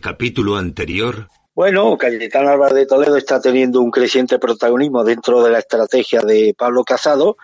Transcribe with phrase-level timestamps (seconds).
[0.00, 1.28] Capítulo anterior.
[1.54, 6.54] Bueno, Cayetano Álvarez de Toledo está teniendo un creciente protagonismo dentro de la estrategia de
[6.56, 7.36] Pablo Casado.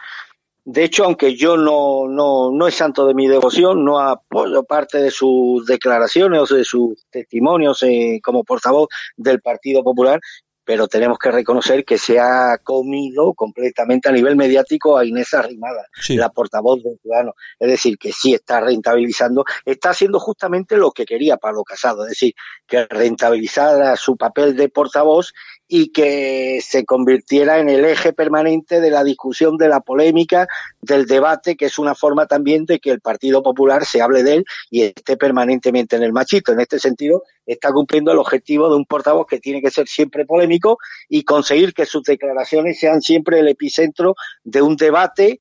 [0.65, 4.99] De hecho, aunque yo no, no, no es santo de mi devoción, no apoyo parte
[4.99, 10.19] de sus declaraciones o de sus testimonios eh, como portavoz del Partido Popular,
[10.67, 15.87] pero tenemos que reconocer que se ha comido completamente a nivel mediático a Inés Arrimada,
[16.09, 17.35] la portavoz del ciudadano.
[17.61, 22.11] Es decir, que sí está rentabilizando, está haciendo justamente lo que quería Pablo Casado, es
[22.11, 22.35] decir,
[22.67, 25.33] que rentabilizara su papel de portavoz
[25.69, 30.47] y que se convirtiera en el eje permanente de la discusión, de la polémica,
[30.81, 34.35] del debate, que es una forma también de que el Partido Popular se hable de
[34.35, 36.53] él y esté permanentemente en el machito.
[36.53, 40.25] En este sentido, está cumpliendo el objetivo de un portavoz que tiene que ser siempre
[40.25, 40.79] polémico
[41.09, 45.41] y conseguir que sus declaraciones sean siempre el epicentro de un debate.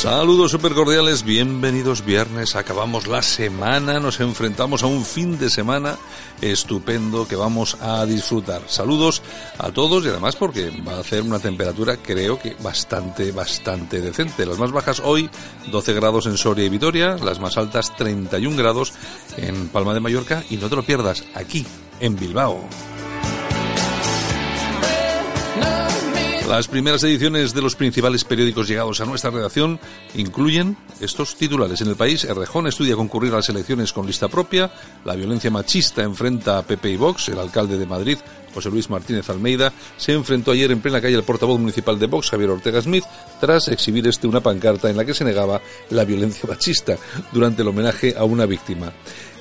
[0.00, 5.98] Saludos super cordiales, bienvenidos viernes, acabamos la semana, nos enfrentamos a un fin de semana
[6.40, 8.62] estupendo que vamos a disfrutar.
[8.66, 9.20] Saludos
[9.58, 14.46] a todos y además porque va a hacer una temperatura creo que bastante, bastante decente.
[14.46, 15.28] Las más bajas hoy
[15.70, 18.94] 12 grados en Soria y Vitoria, las más altas 31 grados
[19.36, 21.66] en Palma de Mallorca y no te lo pierdas aquí
[22.00, 22.66] en Bilbao.
[26.50, 29.78] Las primeras ediciones de los principales periódicos llegados a nuestra redacción
[30.16, 31.80] incluyen estos titulares.
[31.80, 34.68] En el país, Errejón estudia concurrir a las elecciones con lista propia,
[35.04, 38.18] la violencia machista enfrenta a Pepe y Vox, el alcalde de Madrid
[38.54, 42.30] José Luis Martínez Almeida, se enfrentó ayer en plena calle al portavoz municipal de Vox,
[42.30, 43.04] Javier Ortega Smith,
[43.40, 46.96] tras exhibir este una pancarta en la que se negaba la violencia machista
[47.32, 48.92] durante el homenaje a una víctima.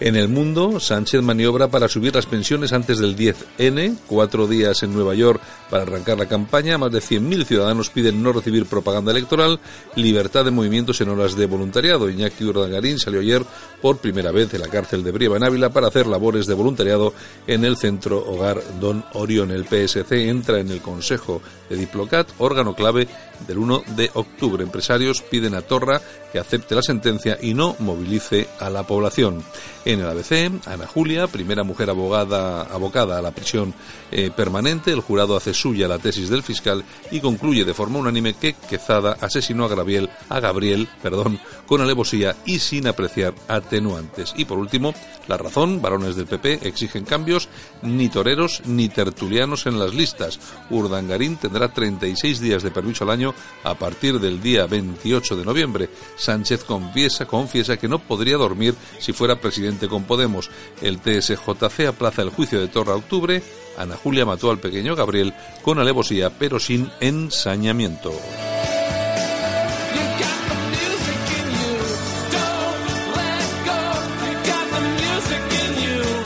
[0.01, 4.93] En el mundo, Sánchez maniobra para subir las pensiones antes del 10N, cuatro días en
[4.93, 9.59] Nueva York para arrancar la campaña, más de 100.000 ciudadanos piden no recibir propaganda electoral,
[9.95, 12.09] libertad de movimientos en horas de voluntariado.
[12.09, 13.43] Iñaki Urdangarín salió ayer
[13.81, 17.13] por primera vez de la cárcel de Brieva en Ávila para hacer labores de voluntariado
[17.45, 19.51] en el centro Hogar Don Orión.
[19.51, 23.09] El PSC entra en el Consejo de Diplocat, órgano clave
[23.47, 24.63] del 1 de octubre.
[24.63, 26.01] Empresarios piden a Torra
[26.31, 29.43] que acepte la sentencia y no movilice a la población.
[29.89, 33.73] En el ABC, Ana Julia, primera mujer abogada abocada a la prisión
[34.11, 38.35] eh, permanente, el jurado hace suya la tesis del fiscal y concluye de forma unánime
[38.35, 44.35] que Quezada asesinó a Gabriel, a Gabriel, perdón, con alevosía y sin apreciar atenuantes.
[44.37, 44.93] Y por último,
[45.27, 47.49] la razón, varones del PP exigen cambios,
[47.81, 50.39] ni toreros ni tertulianos en las listas.
[50.69, 53.33] Urdangarín tendrá 36 días de permiso al año
[53.63, 55.89] a partir del día 28 de noviembre.
[56.15, 60.49] Sánchez confiesa, confiesa que no podría dormir si fuera presidente con Podemos.
[60.81, 63.41] El TSJC aplaza el juicio de Torra a octubre.
[63.77, 68.11] Ana Julia mató al pequeño Gabriel con alevosía pero sin ensañamiento.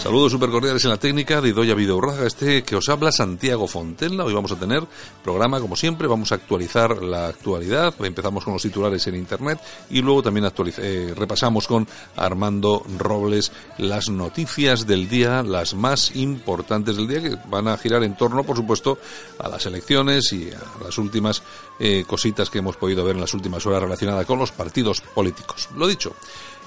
[0.04, 4.26] Saludos super cordiales en la técnica de Idoya Videorraga, este que os habla Santiago Fontella.
[4.26, 4.84] Hoy vamos a tener
[5.24, 10.02] programa como siempre, vamos a actualizar la actualidad, empezamos con los titulares en internet y
[10.02, 17.08] luego también eh, repasamos con Armando Robles las noticias del día, las más importantes del
[17.08, 18.98] día, que van a girar en torno, por supuesto,
[19.40, 21.44] a las elecciones y a las últimas
[21.80, 25.70] eh, cositas que hemos podido ver en las últimas horas relacionadas con los partidos políticos.
[25.78, 26.14] Lo dicho.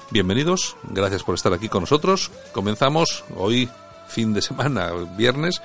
[0.09, 2.31] Bienvenidos, gracias por estar aquí con nosotros.
[2.53, 3.69] Comenzamos hoy,
[4.07, 5.61] fin de semana, viernes,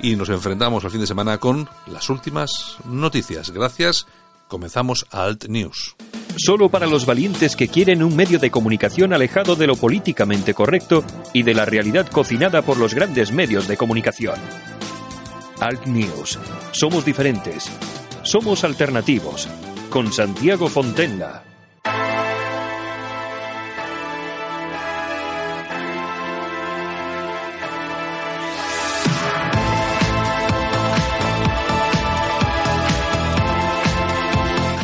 [0.00, 3.50] y nos enfrentamos al fin de semana con las últimas noticias.
[3.50, 4.06] Gracias,
[4.48, 5.94] comenzamos Alt News.
[6.36, 11.04] solo para los valientes que quieren un medio de comunicación alejado de lo políticamente correcto
[11.34, 14.36] y de la realidad cocinada por los grandes medios de comunicación.
[15.60, 16.38] Alt News.
[16.72, 17.70] Somos diferentes.
[18.22, 19.48] Somos alternativos.
[19.90, 21.51] Con Santiago Fontenla.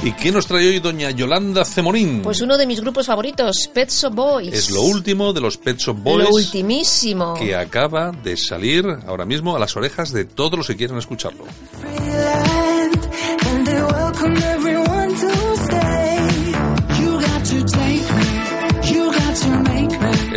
[0.09, 2.23] ¿Y qué nos trae hoy doña Yolanda Cemorín?
[2.23, 4.55] Pues uno de mis grupos favoritos, Pet Shop Boys.
[4.55, 6.27] Es lo último de los Pet Shop Boys.
[6.27, 7.35] Lo ultimísimo.
[7.35, 11.45] Que acaba de salir ahora mismo a las orejas de todos los que quieran escucharlo.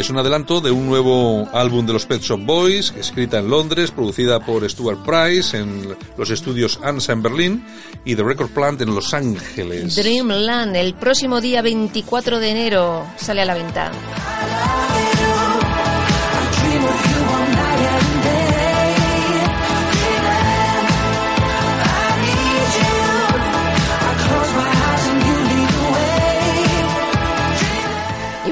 [0.01, 3.91] Es un adelanto de un nuevo álbum de los Pet Shop Boys, escrita en Londres,
[3.91, 7.65] producida por Stuart Price en los estudios ANSA en Berlín
[8.03, 9.95] y The Record Plant en Los Ángeles.
[9.95, 13.91] Dreamland, el próximo día 24 de enero sale a la venta.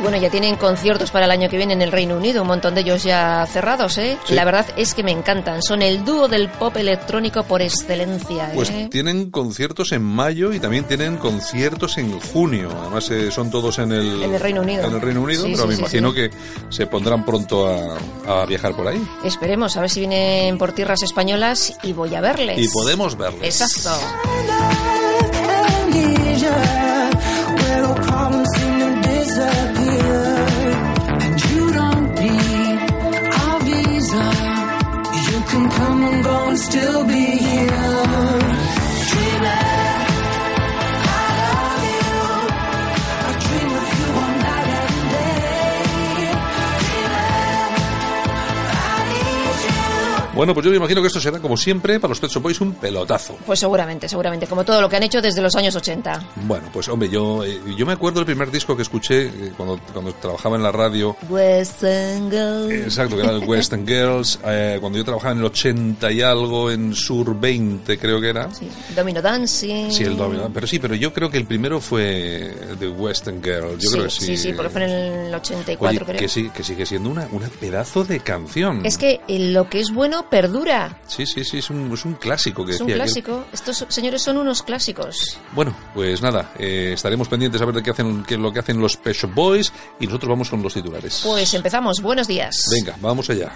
[0.10, 2.74] Bueno, ya tienen conciertos para el año que viene en el Reino Unido, un montón
[2.74, 4.18] de ellos ya cerrados, ¿eh?
[4.26, 4.34] Sí.
[4.34, 8.52] La verdad es que me encantan, son el dúo del pop electrónico por excelencia, ¿eh?
[8.56, 12.70] Pues tienen conciertos en mayo y también tienen conciertos en junio.
[12.82, 14.88] Además eh, son todos en el, En el Reino Unido.
[14.88, 16.32] En el Reino Unido, Sí, pero sí, me imagino que
[16.70, 19.00] se pondrán pronto a, a viajar por ahí.
[19.24, 22.58] Esperemos, a ver si vienen por tierras españolas y voy a verles.
[22.58, 23.62] Y podemos verles.
[23.62, 23.92] Exacto.
[36.50, 37.49] won't still be here.
[50.40, 52.62] Bueno, pues yo me imagino que esto será, como siempre, para los Pet Shop Boys
[52.62, 53.36] un pelotazo.
[53.46, 56.28] Pues seguramente, seguramente, como todo lo que han hecho desde los años 80.
[56.48, 59.78] Bueno, pues hombre, yo, eh, yo me acuerdo del primer disco que escuché eh, cuando,
[59.92, 61.18] cuando trabajaba en la radio.
[61.28, 62.72] Western Girl.
[62.72, 64.40] Exacto, que era el Western Girls.
[64.46, 68.50] eh, cuando yo trabajaba en el 80 y algo, en Sur 20, creo que era.
[68.50, 69.92] Sí, Domino Dancing.
[69.92, 70.50] Sí, el Domino.
[70.54, 73.78] Pero sí, pero yo creo que el primero fue The Western Girl.
[73.78, 74.26] Yo sí, creo que sí.
[74.26, 76.18] sí, sí, porque fue en el 84, Oye, creo.
[76.18, 78.86] que, sí, que sigue siendo una, una pedazo de canción.
[78.86, 80.98] Es que eh, lo que es bueno perdura.
[81.08, 82.98] Sí, sí, sí, es un, es un clásico que Es un aquel.
[82.98, 83.46] clásico.
[83.52, 85.38] Estos señores son unos clásicos.
[85.54, 88.60] Bueno, pues nada, eh, estaremos pendientes a ver de qué hacen, qué es lo que
[88.60, 91.22] hacen los Pet Shop Boys y nosotros vamos con los titulares.
[91.26, 92.02] Pues empezamos.
[92.02, 92.56] Buenos días.
[92.72, 93.52] Venga, vamos allá.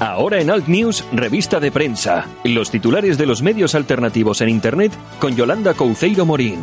[0.00, 2.26] Ahora en Alt News, revista de prensa.
[2.44, 6.58] Los titulares de los medios alternativos en Internet con Yolanda Couceiro Morín.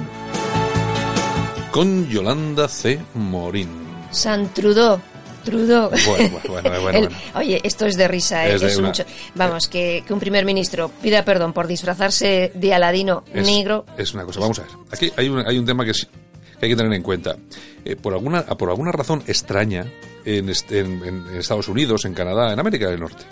[1.71, 2.99] Con Yolanda C.
[3.13, 3.69] Morín.
[4.11, 4.99] San Trudeau.
[5.45, 5.89] Trudeau.
[6.05, 7.17] Bueno, bueno, bueno, bueno, El- bueno.
[7.35, 8.55] Oye, esto es de risa, ¿eh?
[8.55, 12.51] Es de Es una- mucho- Vamos, que, que un primer ministro pida perdón por disfrazarse
[12.53, 13.85] de Aladino Es, negro.
[13.97, 14.71] es una cosa, vamos a ver.
[14.91, 16.05] Aquí hay un, hay un tema que, es-
[16.59, 17.37] que hay que tener en cuenta.
[17.85, 19.85] Eh, por, alguna, por alguna razón extraña
[20.25, 23.23] en, este- en- en Estados Unidos, en Canadá, en América del Norte,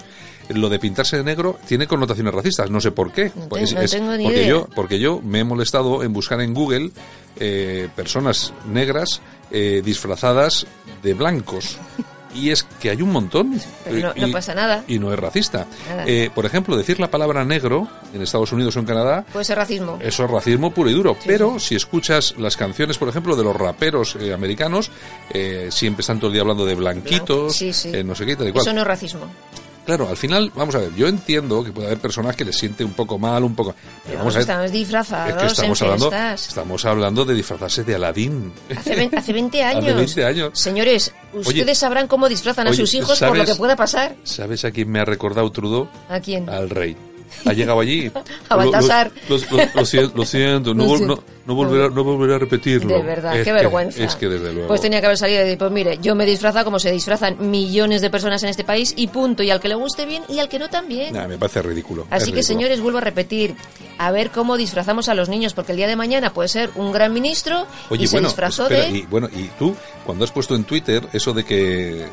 [0.49, 2.69] lo de pintarse de negro tiene connotaciones racistas.
[2.69, 3.31] No sé por qué.
[3.35, 4.49] No Pues tengo- no tengo ni porque idea.
[4.49, 6.91] yo porque yo me he molestado en buscar en Google
[7.39, 10.65] eh, personas negras eh, disfrazadas
[11.03, 11.77] de blancos.
[12.31, 13.59] Y es que hay un montón.
[13.83, 14.83] Pero no- no Y- pasa nada.
[14.87, 15.65] Y no es racista.
[16.05, 19.57] Eh, por ejemplo, decir la palabra negro en Estados Unidos o en Canadá Puede ser
[19.57, 19.97] racismo.
[20.01, 21.17] eso es racismo puro y duro.
[21.25, 24.91] Pero si escuchas las canciones, por ejemplo, de los raperos eh, americanos,
[25.33, 27.71] eh, siempre están todo el día hablando de blanquitos, sí.
[27.85, 28.61] eh, no sé qué, tal y cual.
[28.63, 29.21] Eso no es racismo.
[29.89, 32.83] Claro, al final, vamos a ver, yo entiendo que puede haber personas que les siente
[32.83, 33.73] un poco mal, un poco...
[34.05, 36.47] Pero vamos a ver, estamos disfrazados es que estamos en hablando, fiestas.
[36.47, 38.53] estamos hablando de disfrazarse de Aladín.
[38.77, 39.95] Hace, hace 20 años.
[39.95, 40.51] 20 años.
[40.53, 44.15] Señores, ustedes sabrán cómo disfrazan a sus hijos por lo que pueda pasar.
[44.23, 45.89] ¿Sabes a quién me ha recordado Trudeau?
[46.07, 46.47] ¿A quién?
[46.47, 46.95] Al rey.
[47.45, 48.11] Ha llegado allí.
[48.49, 49.11] A Baltasar.
[49.29, 51.15] Lo, lo- lo- lo siento, no, vol- siento.
[51.15, 52.95] no- no volveré, no volveré a repetirlo.
[52.97, 54.03] De verdad, Es qué que- vergüenza.
[54.03, 54.67] Es que desde luego.
[54.67, 57.37] Pues tenía que haber salido y decir, pues mire, yo me disfrazo como se disfrazan
[57.49, 59.41] millones de personas en este país y punto.
[59.41, 61.13] Y al que le guste bien y al que no también.
[61.15, 62.03] Nah, me parece ridículo.
[62.11, 62.43] Así que, ridículo.
[62.43, 63.55] señores, vuelvo a repetir,
[63.97, 66.91] a ver cómo disfrazamos a los niños, porque el día de mañana puede ser un
[66.91, 68.97] gran ministro Oye, y se bueno, disfrazó espera, de...
[68.99, 72.05] y, bueno, y tú, cuando has puesto en Twitter eso de que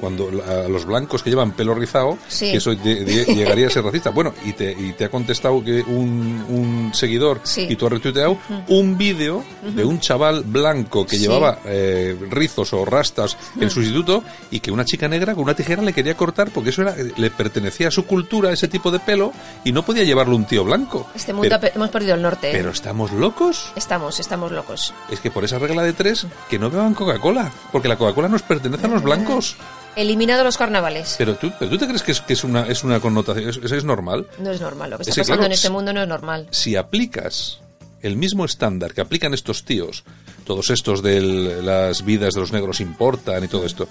[0.00, 2.52] cuando a los blancos que llevan pelo rizado, Sí.
[2.52, 4.10] que eso de- de- llegaría a ser racista.
[4.10, 7.66] Bueno, y te te, y te ha contestado que un, un seguidor Sí.
[7.68, 11.22] y tú has retuiteado un vídeo de un chaval blanco que Sí.
[11.22, 15.54] llevaba eh, rizos o rastas en su instituto y que una chica negra con una
[15.54, 19.00] tijera le quería cortar porque eso era, le pertenecía a su cultura, ese tipo de
[19.00, 19.32] pelo,
[19.64, 21.08] y no podía llevarlo un tío blanco.
[21.14, 22.48] Este mundo pero, hemos perdido el norte.
[22.50, 22.52] ¿eh?
[22.54, 23.72] pero estamos locos.
[23.76, 24.94] Estamos, estamos locos.
[25.10, 28.42] Es que por esa regla de tres, que no beban Coca-Cola, porque la Coca-Cola nos
[28.42, 29.56] pertenece a los blancos.
[29.96, 31.14] Eliminado los carnavales.
[31.18, 33.58] Pero tú, pero tú te crees que es, que es una, es una connotación, es-
[33.72, 34.26] es normal.
[34.38, 34.90] No es normal.
[34.90, 36.48] Lo que Es está pasando claro, en este mundo no es normal.
[36.50, 37.60] Si aplicas
[38.02, 40.04] el mismo estándar que aplican estos tíos,
[40.44, 41.20] todos estos de
[41.62, 43.88] las vidas de los negros importan y todo esto,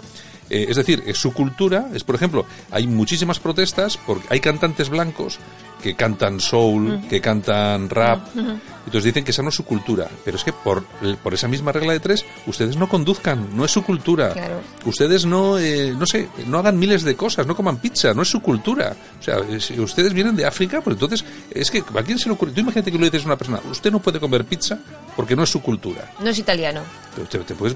[0.49, 4.89] eh, es decir, eh, su cultura es, por ejemplo, hay muchísimas protestas porque hay cantantes
[4.89, 5.39] blancos
[5.83, 10.37] que cantan soul, que cantan rap, entonces dicen que esa no es su cultura, pero
[10.37, 10.83] es que por,
[11.21, 14.31] por esa misma regla de tres, ustedes no conduzcan, no es su cultura.
[14.31, 14.61] Claro.
[14.85, 18.29] Ustedes no, eh, no sé, no hagan miles de cosas, no coman pizza, no es
[18.29, 18.95] su cultura.
[19.19, 22.33] O sea, si ustedes vienen de África, pues entonces, es que a quién se le
[22.35, 24.79] ocurre, tú imagínate que le dices a una persona, usted no puede comer pizza
[25.15, 26.09] porque no es su cultura.
[26.21, 26.81] No es italiano.
[27.15, 27.75] Pero te- te puedes-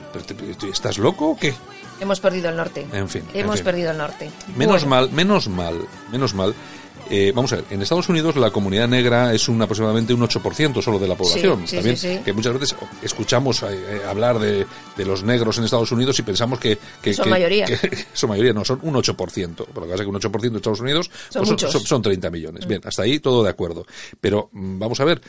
[0.58, 1.54] te- ¿Estás loco o qué?
[2.00, 2.86] Hemos perdido el norte.
[2.94, 3.66] En fin, en Hemos fin.
[3.66, 4.30] perdido el norte.
[4.56, 5.76] Menos Bueno, mal, menos mal,
[6.12, 6.54] menos mal.
[7.10, 10.82] Eh, vamos a ver, en Estados Unidos la comunidad negra es un aproximadamente un 8%
[10.82, 11.68] solo de la población.
[11.68, 12.20] sí, También sí, sí.
[12.24, 14.66] que muchas veces escuchamos eh, eh, hablar de,
[14.98, 17.66] de los negros en Estados Unidos y pensamos que, que Son que- mayoría.
[17.66, 17.78] que
[18.14, 19.16] son mayoría, no, son un 8%.
[19.16, 22.02] Por lo que pasa es que un 8% de Estados Unidos Son pues son, son
[22.02, 22.68] 30 millones.
[22.68, 23.86] Bien, hasta ahí todo de acuerdo.
[24.20, 25.22] Pero mm, vamos a ver,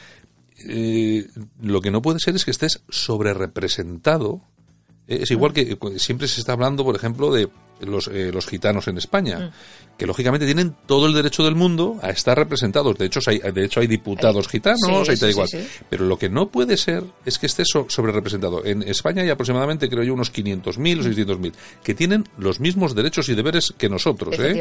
[0.66, 1.26] eh,
[1.62, 4.40] lo que no puede ser es que estés sobre representado.
[5.06, 7.48] Eh, Es igual que eh, cu- siempre se está hablando, por ejemplo, de
[7.80, 9.52] los, eh, los gitanos en España,
[9.96, 12.96] que lógicamente tienen todo el derecho del mundo a estar representados.
[12.98, 15.84] De hecho, hay, de hecho hay diputados gitanos, sí, hay tal sí, sí, sí.
[15.90, 18.64] Pero lo que no puede ser es que esté so- sobre representado.
[18.64, 23.28] En España hay aproximadamente, creo yo, unos 500.000 o 600.000 que tienen los mismos derechos
[23.28, 24.34] y deberes que nosotros.
[24.38, 24.54] ¿eh?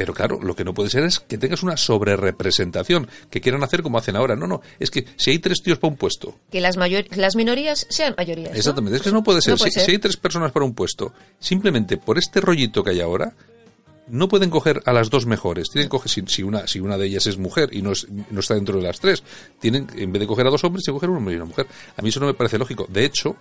[0.00, 3.82] Pero claro, lo que no puede ser es que tengas una sobrerepresentación, que quieran hacer
[3.82, 4.34] como hacen ahora.
[4.34, 7.36] No, no, es que si hay tres tíos para un puesto, Que las, mayor- las
[7.36, 8.50] minorías sean mayorías.
[8.52, 8.56] ¿no?
[8.56, 9.52] exactamente, es que no puede ser.
[9.52, 9.84] No puede si, ser.
[9.84, 13.34] si hay tres personas para un puesto, simplemente por este rollito que hay ahora,
[14.08, 15.68] no pueden coger a las dos mejores.
[15.70, 18.06] Tienen que coger, si, si una, si una de ellas es mujer y no, es-
[18.30, 19.22] no está dentro de las tres,
[19.60, 21.66] tienen, en vez de coger a dos hombres, que coger un hombre y una mujer.
[21.96, 22.86] A mí eso no me parece lógico.
[22.88, 23.36] De hecho,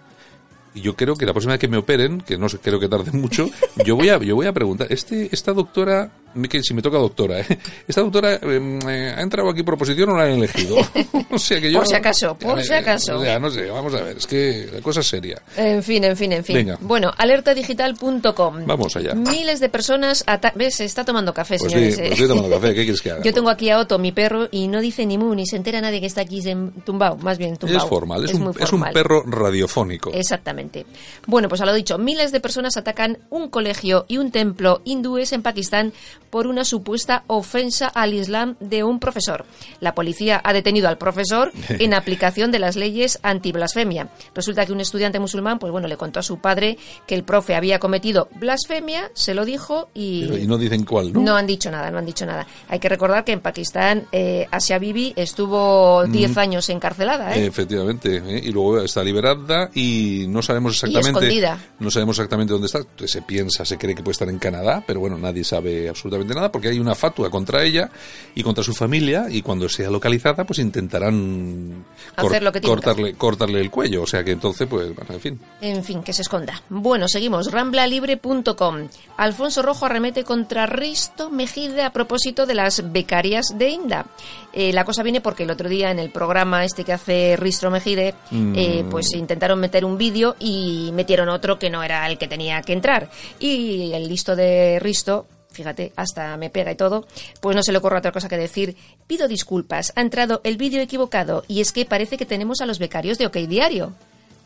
[0.75, 2.87] y yo creo que la próxima vez que me operen, que no sé, creo que
[2.87, 3.49] tarde mucho,
[3.85, 6.11] yo voy a, yo voy a preguntar, este, esta doctora,
[6.49, 7.59] que si me toca doctora, ¿eh?
[7.87, 10.77] esta doctora eh, eh, ha entrado aquí por oposición o la han elegido.
[11.31, 13.17] o sea que yo, Por si acaso, por si acaso.
[13.17, 15.41] O sea, no sé, vamos a ver, es que la cosa es seria.
[15.57, 16.55] En fin, en fin, en fin.
[16.55, 16.77] Venga.
[16.81, 18.65] Bueno, alertadigital.com.
[18.65, 19.13] Vamos allá.
[19.13, 20.23] Miles de personas.
[20.55, 20.75] ¿Ves?
[20.75, 21.95] Se está tomando café, Pues señores.
[21.95, 22.05] sí, eh.
[22.07, 23.23] pues estoy tomando café, ¿qué quieres que haga?
[23.23, 25.81] Yo tengo aquí a Otto, mi perro, y no dice ni mu, ni se entera
[25.81, 26.41] nadie que está aquí
[26.85, 27.17] tumbado.
[27.17, 27.83] Más bien tumbado.
[27.83, 28.93] es formal, es, un, muy es un formal.
[28.93, 30.11] perro radiofónico.
[30.13, 30.85] Exactamente.
[31.27, 35.33] Bueno, pues a lo dicho, miles de personas atacan un colegio y un templo hindúes
[35.33, 35.93] en Pakistán
[36.29, 39.45] por una supuesta ofensa al Islam de un profesor.
[39.79, 44.09] La policía ha detenido al profesor en aplicación de las leyes antiblasfemia.
[44.35, 47.55] Resulta que un estudiante musulmán, pues bueno, le contó a su padre que el profe
[47.55, 50.25] había cometido blasfemia, se lo dijo y...
[50.25, 51.21] Pero- y no dicen cuál, ¿no?
[51.21, 52.45] No han dicho nada, no han dicho nada.
[52.67, 57.45] Hay que recordar que en Pakistán eh, Asia Bibi estuvo 10 años encarcelada, ¿eh?
[57.45, 58.41] Efectivamente, ¿eh?
[58.43, 61.59] y luego está liberada y no sabemos exactamente escondida.
[61.79, 62.81] no sabemos exactamente dónde está.
[63.05, 66.51] Se piensa, se cree que puede estar en Canadá, pero bueno, nadie sabe absolutamente nada
[66.51, 67.89] porque hay una fatua contra ella
[68.35, 71.85] y contra su familia y cuando sea localizada, pues intentarán
[72.15, 75.39] Hacer lo que cortarle cortarle el cuello, o sea que entonces pues, bueno, en fin.
[75.61, 76.61] En fin, que se esconda.
[76.69, 77.51] Bueno, seguimos.
[77.51, 78.87] Ramblalibre.com.
[79.17, 84.05] Alfonso Rojo arremete contra Risto Mejide a propósito de las becarias de Inda.
[84.53, 87.69] Eh, la cosa viene porque el otro día en el programa este que hace Risto
[87.69, 92.27] Mejide, eh, pues intentaron meter un vídeo y metieron otro que no era el que
[92.27, 93.09] tenía que entrar.
[93.39, 97.07] Y el listo de Risto fíjate, hasta me pega y todo,
[97.41, 98.75] pues no se le ocurre otra cosa que decir,
[99.07, 102.79] pido disculpas, ha entrado el vídeo equivocado y es que parece que tenemos a los
[102.79, 103.93] becarios de OK Diario.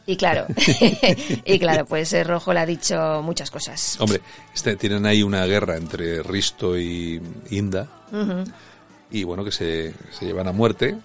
[0.06, 0.48] Y claro,
[1.46, 3.96] y claro, pues eh, Rojo le ha dicho muchas cosas.
[4.02, 4.20] Hombre,
[4.54, 7.88] este- tienen ahí una guerra entre Risto y Inda
[9.12, 10.98] y bueno, que se, se llevan a muerte.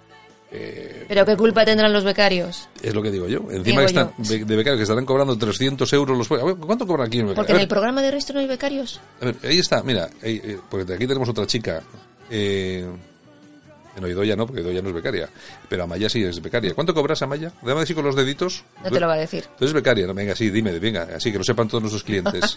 [0.50, 3.40] Eh, Pero qué culpa tendrán los becarios, Es lo que digo yo.
[3.50, 4.46] Encima Digo que están, yo.
[4.46, 6.40] de, becarios que estarán cobrando 300 euros los...
[6.40, 7.36] A ver, ¿Cuánto cobran aquí en becario?
[7.36, 9.00] porque en el programa de Risto no hay becarios.
[9.20, 11.82] a ver, ahí está, mira, ahí, eh, porque aquí tenemos otra chica.
[12.30, 12.86] Eh,
[14.00, 15.28] no, Idoya no, porque Idoya no es becaria.
[15.68, 16.72] Pero Amaya sí es becaria.
[16.74, 17.52] ¿Cuánto cobras, Amaya?
[17.62, 18.64] Dame así con los deditos.
[18.82, 19.44] No te lo va a decir.
[19.60, 22.56] Eres becaria, no, venga, sí, dime, venga, así que lo sepan todos nuestros clientes.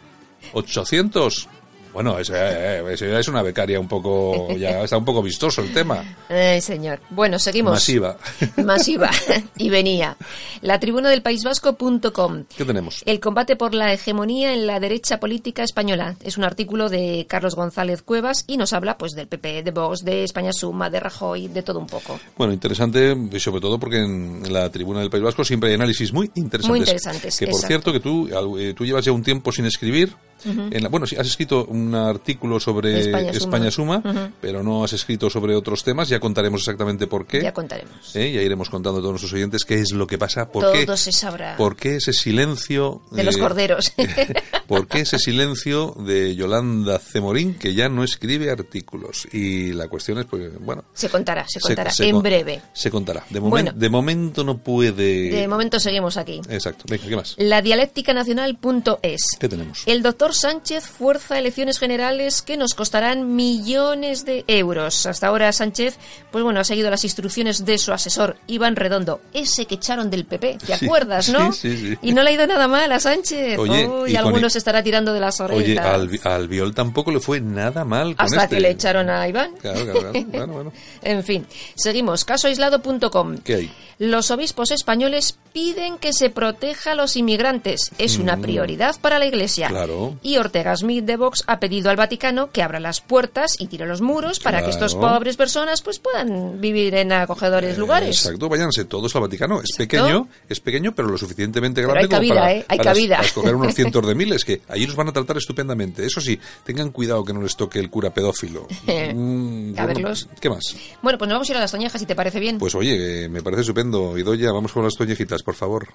[0.52, 1.48] ¿800?
[1.92, 5.60] Bueno, eso, eh, eso ya es una becaria un poco, ya está un poco vistoso
[5.60, 6.02] el tema.
[6.28, 7.00] Ay, señor.
[7.10, 7.72] Bueno, seguimos.
[7.72, 8.16] Masiva.
[8.64, 9.10] Masiva.
[9.56, 10.16] y venía.
[10.62, 12.44] La tribuna del País Vasco.com.
[12.56, 13.02] ¿Qué tenemos?
[13.04, 16.16] El combate por la hegemonía en la derecha política española.
[16.22, 20.04] Es un artículo de Carlos González Cuevas y nos habla pues del PP, de Vox,
[20.04, 22.18] de España Suma, de Rajoy, de todo un poco.
[22.36, 26.12] Bueno, interesante, y sobre todo porque en la tribuna del País Vasco siempre hay análisis
[26.12, 26.68] muy interesantes.
[26.68, 27.66] Muy interesantes, Que por exacto.
[27.66, 30.14] cierto, que tú, eh, tú llevas ya un tiempo sin escribir.
[30.44, 34.02] En la- bueno, sí, has escrito un artículo sobre España España Suma.
[34.40, 36.08] Pero no has escrito sobre otros temas.
[36.08, 37.42] Ya contaremos exactamente por qué.
[37.42, 38.14] Ya contaremos.
[38.16, 38.32] ¿eh?
[38.32, 40.96] Ya iremos contando a todos nuestros oyentes qué es lo que pasa, por Todo qué,
[40.96, 41.56] se sabrá.
[41.56, 43.92] por qué ese silencio De los corderos.
[44.66, 49.26] ¿Por qué ese silencio de Yolanda Cemorín que ya no escribe artículos?
[49.32, 51.90] Y la cuestión es, pues, bueno, se contará, se contará.
[51.90, 52.62] se en con- breve.
[52.72, 53.24] se contará.
[53.30, 53.72] De, momen- Bueno.
[53.74, 55.30] de momento no puede.
[55.30, 56.40] De momento seguimos aquí.
[56.48, 56.84] Exacto.
[56.88, 57.34] Venga, ¿qué más?
[57.38, 59.20] La dialécticanacional.es.
[59.38, 59.82] ¿Qué tenemos?
[59.86, 65.06] El doctor Sánchez fuerza elecciones generales que nos costarán millones de euros.
[65.06, 65.98] Hasta ahora Sánchez,
[66.30, 70.24] pues bueno, ha seguido las instrucciones de su asesor, Iván Redondo, ese que echaron del
[70.24, 71.52] PP, ¿te Sí, acuerdas, no?
[71.52, 71.98] sí, sí, sí.
[72.02, 73.58] Y no le ha ido nada mal a Sánchez.
[73.58, 75.86] Oye, Uy, y algunos se estará tirando de las Oye, orejas.
[75.86, 78.16] al, Vi- al Viol tampoco le fue nada mal.
[78.16, 78.56] Con Hasta este.
[78.56, 79.52] que le echaron a Iván.
[79.60, 80.12] Claro, claro, claro.
[80.32, 80.72] Bueno, bueno.
[81.02, 82.24] En fin, seguimos.
[82.24, 83.38] Casoaislado.com.
[83.38, 83.72] ¿Qué hay?
[83.98, 87.90] Los obispos españoles piden que se proteja a los inmigrantes.
[87.98, 89.68] Es una prioridad para la Iglesia.
[89.68, 89.72] Mm.
[89.72, 90.16] Claro.
[90.22, 93.86] Y Ortega Smith de Vox ha pedido al Vaticano que abra las puertas y tire
[93.86, 98.24] los muros para que estos pobres personas pues puedan vivir en acogedores lugares.
[98.24, 99.60] Exacto, váyanse todos al Vaticano.
[99.60, 102.64] Es pequeño, es pequeño, pero lo suficientemente Pero grande hay cabida, como para, ¿eh?
[102.68, 103.16] Hay para- cabida.
[103.16, 106.04] para escoger unos cientos de miles, que allí los van a tratar estupendamente.
[106.06, 108.66] Eso sí, tengan cuidado que no les toque el cura pedófilo.
[109.14, 110.28] Mm, A bueno, verlos.
[110.40, 110.62] ¿Qué más?
[111.02, 112.58] Bueno, pues nos vamos a ir a las toñejas, si te parece bien.
[112.58, 114.16] Pues oye, eh, me parece estupendo.
[114.16, 115.88] Idoya, vamos con las toñejitas, por favor.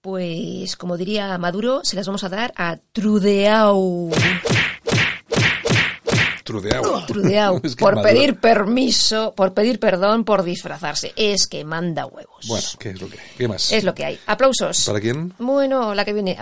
[0.00, 4.10] Pues, como diría Maduro, se las vamos a dar a Trudeau.
[6.44, 11.12] Trudeau, Es que por Maduro- pedir permiso, por pedir perdón, por disfrazarse.
[11.14, 12.46] Es que manda huevos.
[12.46, 13.18] Bueno, ¿qué es lo que?
[13.36, 13.70] ¿Qué más?
[13.70, 14.18] Es lo que hay.
[14.26, 14.84] Aplausos.
[14.86, 15.34] ¿Para quién?
[15.38, 16.38] Bueno, la que viene.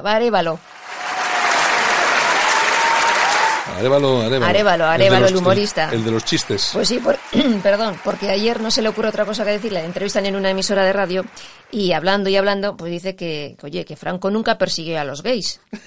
[3.75, 4.21] Arévalo.
[4.23, 4.85] Arévalo, Arévalo.
[4.87, 5.91] Arévalo, El el humorista.
[5.93, 6.71] El, de los chistes.
[6.73, 7.19] Pues sí, por-
[7.63, 9.81] perdón, porque ayer no se le ocurre otra cosa que decirle.
[9.81, 11.25] Le entrevistan en una emisora de radio
[11.71, 15.23] y hablando y hablando, pues dice que, que, oye, que Franco nunca persiguió a los
[15.23, 15.61] gays.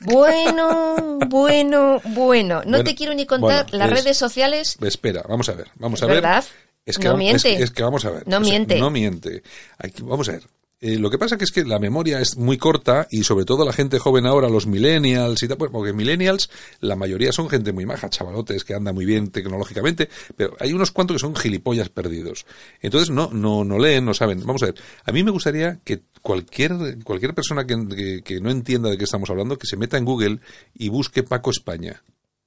[0.00, 2.56] Bueno, bueno, bueno.
[2.64, 4.76] No Bueno, te quiero ni contar bueno, las es- redes sociales.
[4.82, 6.20] Espera, vamos a ver, vamos a ¿Es ver.
[6.20, 6.44] verdad?
[6.84, 7.54] Es que, No miente.
[7.54, 8.24] Es, es que vamos a ver.
[8.26, 8.78] No O sea, miente.
[8.78, 9.42] No miente.
[9.78, 10.42] Aquí- vamos a ver.
[10.86, 13.64] Eh, lo que pasa que es que la memoria es muy corta y sobre todo
[13.64, 17.86] la gente joven ahora, los millennials y tal, porque millennials la mayoría son gente muy
[17.86, 22.44] maja, chavalotes que anda muy bien tecnológicamente, pero hay unos cuantos que son gilipollas perdidos.
[22.82, 24.40] Entonces no no no leen, no saben.
[24.44, 24.74] Vamos a ver.
[25.06, 29.30] A mí me gustaría que cualquier cualquier persona que- que no entienda de qué estamos
[29.30, 30.40] hablando, que se meta en Google
[30.74, 32.02] y busque Paco España.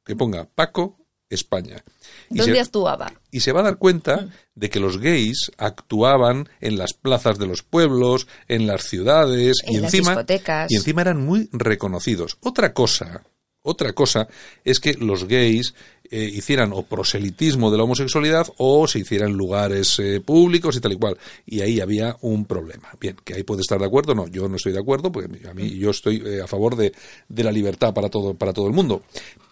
[0.05, 1.83] Que ponga Paco España.
[2.29, 3.11] Y ¿Dónde se- actuaba?
[3.31, 7.47] y se va a dar cuenta de que los gays actuaban en las plazas de
[7.47, 10.71] los pueblos, en las ciudades En y las encima discotecas.
[10.71, 12.37] y encima eran muy reconocidos.
[12.41, 13.23] Otra cosa,
[13.61, 14.27] otra cosa
[14.63, 15.73] es que los gays
[16.09, 20.79] eh, hicieran o proselitismo de la homosexualidad o se hicieran en lugares eh, públicos y
[20.79, 21.17] tal y cual.
[21.45, 22.89] Y ahí había un problema.
[23.01, 25.53] Bien, que ahí puede estar de acuerdo, no, yo no estoy de acuerdo, porque a
[25.53, 26.93] mí yo estoy eh, a favor de,
[27.27, 29.01] de la libertad para todo, para todo el mundo.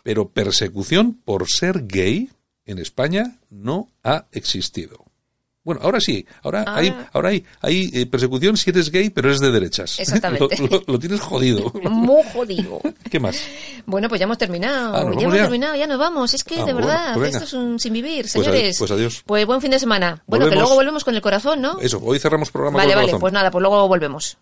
[0.05, 2.29] Pero persecución por ser gay
[2.67, 5.03] en España no ha existido.
[5.63, 6.75] Bueno, ahora sí, ahora Ah.
[6.77, 9.99] hay, ahora hay, hay eh, persecución si eres gay, pero eres de derechas.
[9.99, 10.57] Exactamente.
[10.59, 11.73] lo, lo- lo tienes jodido.
[11.89, 12.79] Muy jodido.
[13.09, 13.41] ¿Qué más?
[13.87, 14.95] Bueno, pues ya hemos terminado.
[14.95, 15.41] Ah, ¿nos ya hemos ya?
[15.41, 16.35] terminado, ya nos vamos.
[16.35, 18.75] Es que, Ah, de bueno, verdad, pues esto es un sin vivir, Pues señores.
[18.77, 19.23] pues adiós.
[19.25, 20.21] Pues buen fin de semana.
[20.27, 21.79] Bueno, que luego volvemos con el corazón, ¿no?
[21.79, 23.21] Eso, hoy cerramos programa Vale, con el vale, corazón.
[23.21, 24.37] pues nada, pues luego volvemos.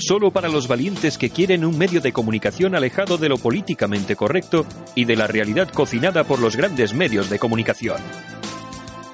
[0.00, 4.64] Solo para los valientes que quieren un medio de comunicación alejado de lo políticamente correcto
[4.94, 7.98] y de la realidad cocinada por los grandes medios de comunicación.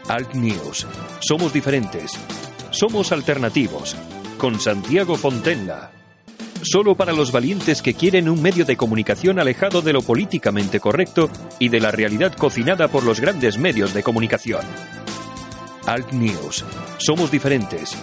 [0.06, 0.86] Alt News.
[1.18, 2.12] Somos diferentes.
[2.70, 3.96] Somos alternativos.
[4.38, 5.90] Con Santiago Fontenla.
[6.62, 11.28] Solo para los valientes que quieren un medio de comunicación alejado de lo políticamente correcto
[11.58, 14.62] y de la realidad cocinada por los grandes medios de comunicación.
[15.84, 16.64] Alt News.
[16.98, 17.96] Somos diferentes.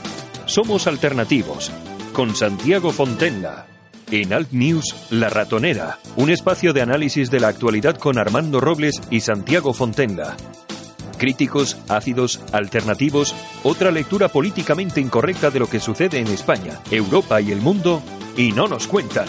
[0.45, 1.71] Somos alternativos.
[2.13, 3.65] Con Santiago Fontenla.
[4.11, 5.97] En Alt News, La Ratonera.
[6.15, 10.37] Un espacio de análisis de la actualidad con Armando Robles y Santiago Fontenla.
[11.17, 17.51] Críticos, ácidos, alternativos, otra lectura políticamente incorrecta de lo que sucede en España, Europa y
[17.51, 18.03] el mundo,
[18.37, 19.27] y no nos cuentan.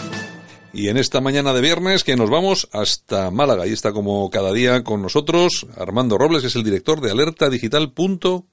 [0.71, 3.65] Y en esta mañana de viernes que nos vamos hasta Málaga.
[3.65, 8.43] Y está como cada día con nosotros Armando Robles, es el director de alertadigital.com,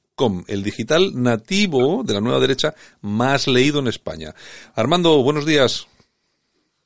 [0.46, 4.34] el digital nativo de la nueva derecha más leído en España.
[4.74, 5.86] Armando, buenos días.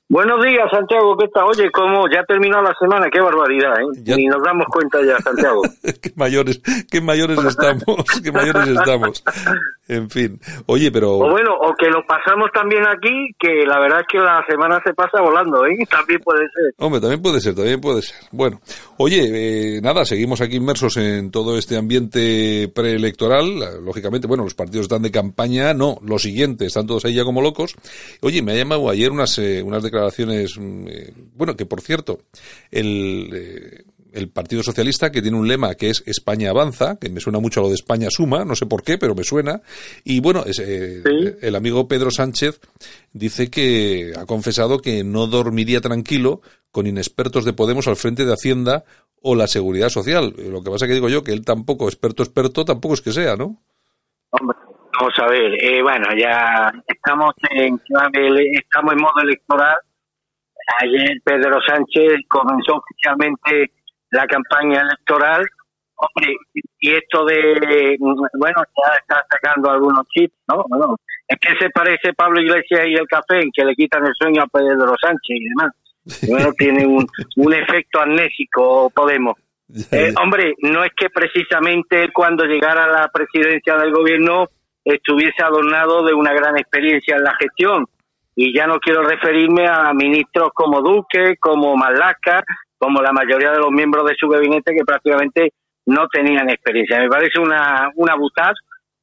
[0.09, 1.47] Buenos días, Santiago, ¿qué tal?
[1.51, 2.09] Oye, ¿cómo?
[2.09, 4.03] Ya ha terminado la semana, qué barbaridad, ¿eh?
[4.05, 4.15] Ya.
[4.15, 5.63] Ni nos damos cuenta ya, Santiago.
[6.01, 9.25] qué mayores, qué mayores estamos, qué mayores estamos.
[9.89, 10.41] En fin.
[10.67, 14.19] Oye, pero O bueno, o que lo pasamos también aquí, que la verdad es que
[14.19, 15.77] la semana se pasa volando, ¿eh?
[15.91, 16.75] También puede ser.
[16.79, 18.17] Hombre, también puede ser, también puede ser.
[18.33, 18.61] Bueno,
[18.99, 23.85] oye, eh, nada, seguimos aquí inmersos en todo este ambiente preelectoral.
[23.85, 27.41] Lógicamente, bueno, los partidos están de campaña, no, los siguientes, están todos ahí ya como
[27.41, 27.75] locos.
[28.23, 32.21] Oye, me ha llamado ayer unas, eh, unas declaraciones, mm, eh, bueno, que por cierto,
[32.71, 37.21] el, eh, el Partido Socialista, que tiene un lema que es España avanza, que me
[37.21, 39.61] suena mucho a lo de España suma, no sé por qué, pero me suena.
[40.05, 41.35] Y bueno, es, eh, Sí.
[41.43, 42.61] el amigo Pedro Sánchez
[43.13, 48.33] dice que ha confesado que no dormiría tranquilo con inexpertos de Podemos al frente de
[48.33, 48.85] Hacienda
[49.23, 50.35] o la Seguridad Social.
[50.51, 53.35] Lo que pasa que digo yo que él tampoco, experto, experto, tampoco es que sea,
[53.37, 53.61] ¿no?
[54.31, 54.57] Hombre,
[54.99, 57.81] vamos a ver, eh, bueno, ya estamos en
[58.53, 59.77] estamos en modo electoral.
[60.81, 63.73] Ayer Pedro Sánchez comenzó oficialmente
[64.11, 65.47] la campaña electoral.
[65.97, 66.37] Hombre,
[66.81, 70.65] y esto de, bueno, ya está sacando algunos chips, ¿no?
[70.69, 74.13] Bueno, es que se parece Pablo Iglesias y el café en que le quitan el
[74.15, 75.73] sueño a Pedro Sánchez y demás.
[76.29, 79.37] Bueno, tiene un, un efecto amnésico Podemos.
[79.91, 84.47] Eh, hombre, no es que precisamente él cuando llegara a la presidencia del gobierno
[84.85, 87.87] estuviese adornado de una gran experiencia en la gestión.
[88.37, 92.45] Y ya no quiero referirme a ministros como Duque, como Malaca,
[92.79, 95.55] como la mayoría de los miembros de su gabinete que prácticamente
[95.87, 97.01] no tenían experiencia.
[97.01, 98.55] Me parece una, una butaz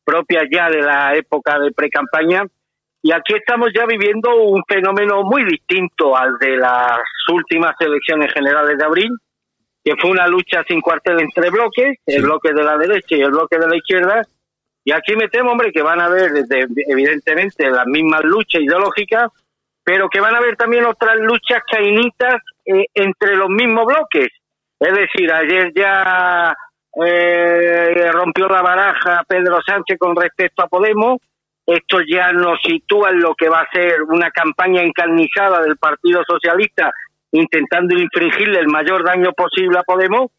[0.04, 2.44] propia ya de la época de pre-campaña.
[3.02, 7.00] Y aquí estamos ya viviendo un fenómeno muy distinto al de las
[7.32, 9.10] últimas elecciones generales de abril,
[9.84, 13.32] que fue una lucha sin cuartel entre bloques, el bloque de la derecha y el
[13.32, 14.22] bloque de la izquierda.
[14.86, 19.32] Y aquí me temo, hombre, que van a haber, desde, evidentemente, las mismas luchas ideológicas,
[19.84, 24.30] pero que van a haber también otras luchas cainitas eh, entre los mismos bloques.
[24.80, 26.56] Es decir, ayer ya
[27.06, 31.20] eh, rompió la baraja Pedro Sánchez con respecto a Podemos.
[31.66, 36.22] Esto ya nos sitúa en lo que va a ser una campaña encarnizada del Partido
[36.28, 36.92] Socialista
[37.32, 40.32] intentando infringirle el mayor daño posible a Podemos.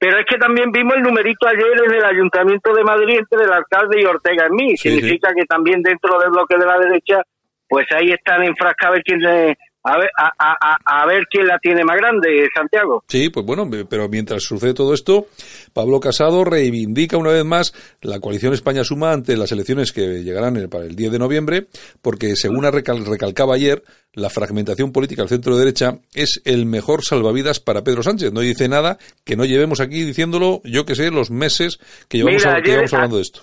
[0.00, 3.52] Pero es que también vimos el numerito ayer en el Ayuntamiento de Madrid entre el
[3.52, 4.76] alcalde y Ortega en mí.
[4.76, 7.22] Sí, Significa que también dentro del bloque de la derecha,
[7.68, 11.84] pues ahí están enfrascados le- a ver, a, a- a- a ver quién la tiene
[11.84, 13.02] más grande, Santiago.
[13.08, 15.26] Sí, pues bueno, pero mientras sucede todo esto,
[15.72, 20.56] Pablo Casado reivindica una vez más la coalición España Suma ante las elecciones que llegarán
[20.56, 21.66] el- para el 10 de noviembre,
[22.02, 27.60] porque según recal- recalcaba ayer, la fragmentación política al centro derecha es el mejor salvavidas
[27.60, 28.32] para Pedro Sánchez.
[28.32, 32.42] No dice nada que no llevemos aquí diciéndolo, yo que sé, los meses que llevamos,
[32.42, 33.40] Mira, a- que llevamos hablando de esto.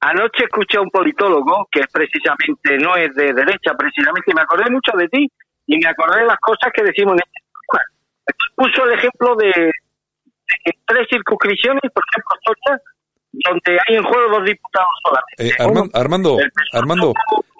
[0.00, 4.42] Anoche escuché a un politólogo que es precisamente, no es de derecha, precisamente, y me
[4.42, 5.26] acordé mucho de ti
[5.66, 7.90] y me acordé de las cosas que decimos en este programa.
[8.54, 12.82] Puso el ejemplo de, de tres circunscripciones, por ejemplo, Socha,
[13.32, 15.48] donde hay en juego dos diputados solamente.
[15.48, 15.90] Eh, Armando,
[16.72, 17.12] Armando,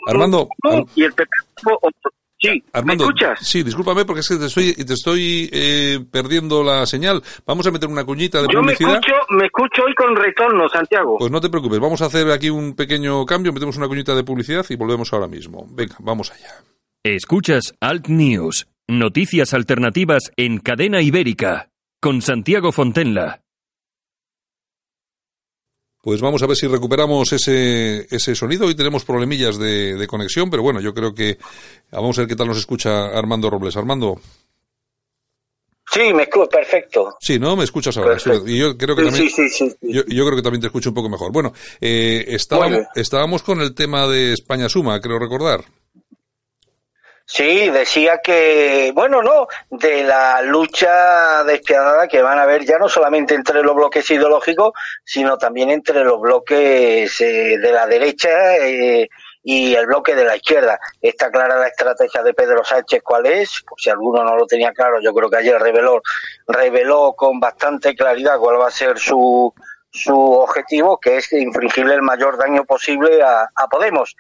[0.07, 1.31] Armando, uno Ar- y el PP
[1.63, 2.11] tuvo otro.
[2.41, 3.39] Sí, Armando, ¿me escuchas?
[3.47, 7.21] sí, discúlpame porque es que te estoy, te estoy eh, perdiendo la señal.
[7.45, 8.95] Vamos a meter una cuñita de Yo me publicidad.
[9.01, 11.17] escucho, me escucho hoy con retorno, Santiago.
[11.19, 14.23] Pues no te preocupes, vamos a hacer aquí un pequeño cambio, metemos una cuñita de
[14.25, 15.67] publicidad y volvemos ahora mismo.
[15.71, 16.63] Venga, vamos allá.
[17.03, 21.71] Escuchas Alt News, noticias alternativas en cadena ibérica,
[22.01, 23.41] con Santiago Fontenla.
[26.01, 28.67] Pues vamos a ver si recuperamos ese, ese sonido.
[28.67, 31.39] Hoy tenemos problemillas de, de conexión, pero bueno, yo creo que
[31.91, 33.77] vamos a ver qué tal nos escucha Armando Robles.
[33.77, 34.21] Armando,
[35.91, 37.17] Sí, me escucho, perfecto.
[37.19, 37.57] sí, ¿no?
[37.57, 38.11] ¿Me escuchas ahora?
[38.11, 38.47] Perfecto.
[38.47, 39.31] Y yo creo que Sí, también...
[39.31, 39.77] sí, sí, sí.
[39.81, 41.33] Yo, yo creo que también te escucho un poco mejor.
[41.33, 42.89] Bueno, eh, estábamos, Bueno.
[42.95, 45.65] estábamos con el tema de España Suma, creo recordar.
[47.31, 52.89] Sí, decía que, bueno, no, de la lucha despiadada que van a haber ya no
[52.89, 54.73] solamente entre los bloques ideológicos,
[55.05, 59.11] sino también entre los bloques eh, de la derecha eh,
[59.43, 60.81] y el bloque de la izquierda.
[61.03, 64.73] Está clara la estrategia de Pedro Sánchez cuál es, por si alguno no lo tenía
[64.73, 66.01] claro, yo creo que ayer reveló,
[66.47, 69.53] reveló con bastante claridad cuál va a ser su,
[69.91, 74.17] su objetivo, que es infringirle el mayor daño posible a, a Podemos.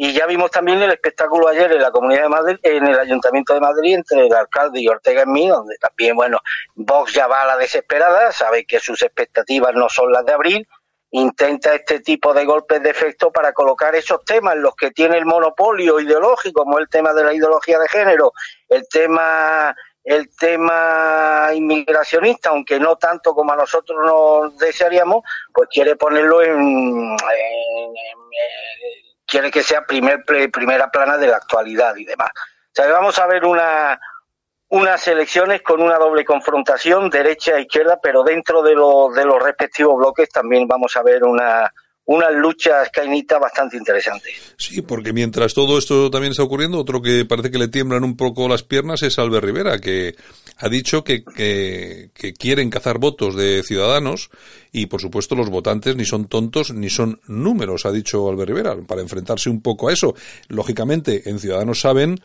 [0.00, 3.52] Y ya vimos también el espectáculo ayer en la Comunidad de Madrid, en el Ayuntamiento
[3.52, 6.38] de Madrid, entre el alcalde y Ortega en mí, donde también, bueno,
[6.76, 10.68] Vox ya va a la desesperada, sabe que sus expectativas no son las de abril,
[11.10, 15.18] intenta este tipo de golpes de efecto para colocar esos temas en los que tiene
[15.18, 18.32] el monopolio ideológico, como el tema de la ideología de género,
[18.68, 25.96] el tema el tema inmigracionista, aunque no tanto como a nosotros nos desearíamos, pues quiere
[25.96, 27.14] ponerlo en,
[29.28, 32.30] quiere que sea primer, primera plana de la actualidad y demás.
[32.72, 34.00] sea, vamos a ver una,
[34.68, 39.98] unas elecciones con una doble confrontación, derecha e izquierda, pero dentro de, de los respectivos
[39.98, 41.70] bloques también vamos a ver una,
[42.08, 44.32] unas luchas cainitas bastante interesantes.
[44.56, 48.16] Sí, porque mientras todo esto también está ocurriendo, otro que parece que le tiemblan un
[48.16, 50.14] poco las piernas es Albert Rivera, que
[50.56, 54.30] ha dicho que, que, que, quieren cazar votos de ciudadanos
[54.72, 58.76] y, por supuesto, los votantes ni son tontos ni son números, ha dicho Albert Rivera,
[58.86, 60.14] para enfrentarse un poco a eso.
[60.48, 62.18] Lógicamente, en Ciudadanos saben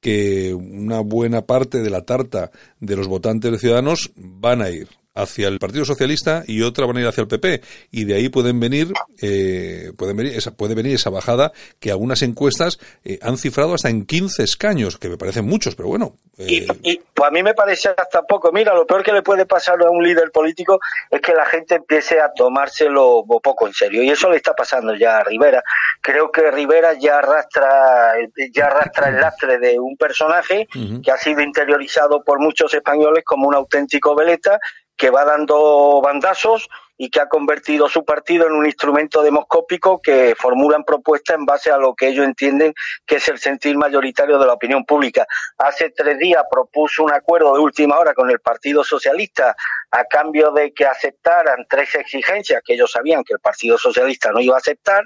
[0.00, 4.88] que una buena parte de la tarta de los votantes de Ciudadanos van a ir
[5.16, 8.28] hacia el Partido Socialista y otra van a ir hacia el PP y de ahí
[8.28, 13.38] pueden venir eh, pueden venir esa, puede venir esa bajada que algunas encuestas eh, han
[13.38, 16.66] cifrado hasta en 15 escaños que me parecen muchos pero bueno eh...
[16.82, 18.52] y, pues a mí me parece hasta poco.
[18.52, 20.78] Mira lo peor que le puede pasar a un líder político
[21.10, 24.02] es que la gente empiece a tomárselo poco en serio.
[24.02, 25.62] Y eso le está pasando ya a Rivera.
[26.00, 28.12] Creo que Rivera ya arrastra
[28.52, 31.02] ya arrastra el lastre de un personaje uh -huh.
[31.02, 34.58] que ha sido interiorizado por muchos españoles como un auténtico veleta
[34.96, 40.34] que va dando bandazos y que ha convertido su partido en un instrumento demoscópico que
[40.38, 42.72] formulan propuestas en base a lo que ellos entienden
[43.04, 45.26] que es el sentir mayoritario de la opinión pública.
[45.58, 49.54] Hace tres días propuso un acuerdo de última hora con el Partido Socialista
[49.90, 54.40] a cambio de que aceptaran tres exigencias que ellos sabían que el Partido Socialista no
[54.40, 55.02] iba a aceptar.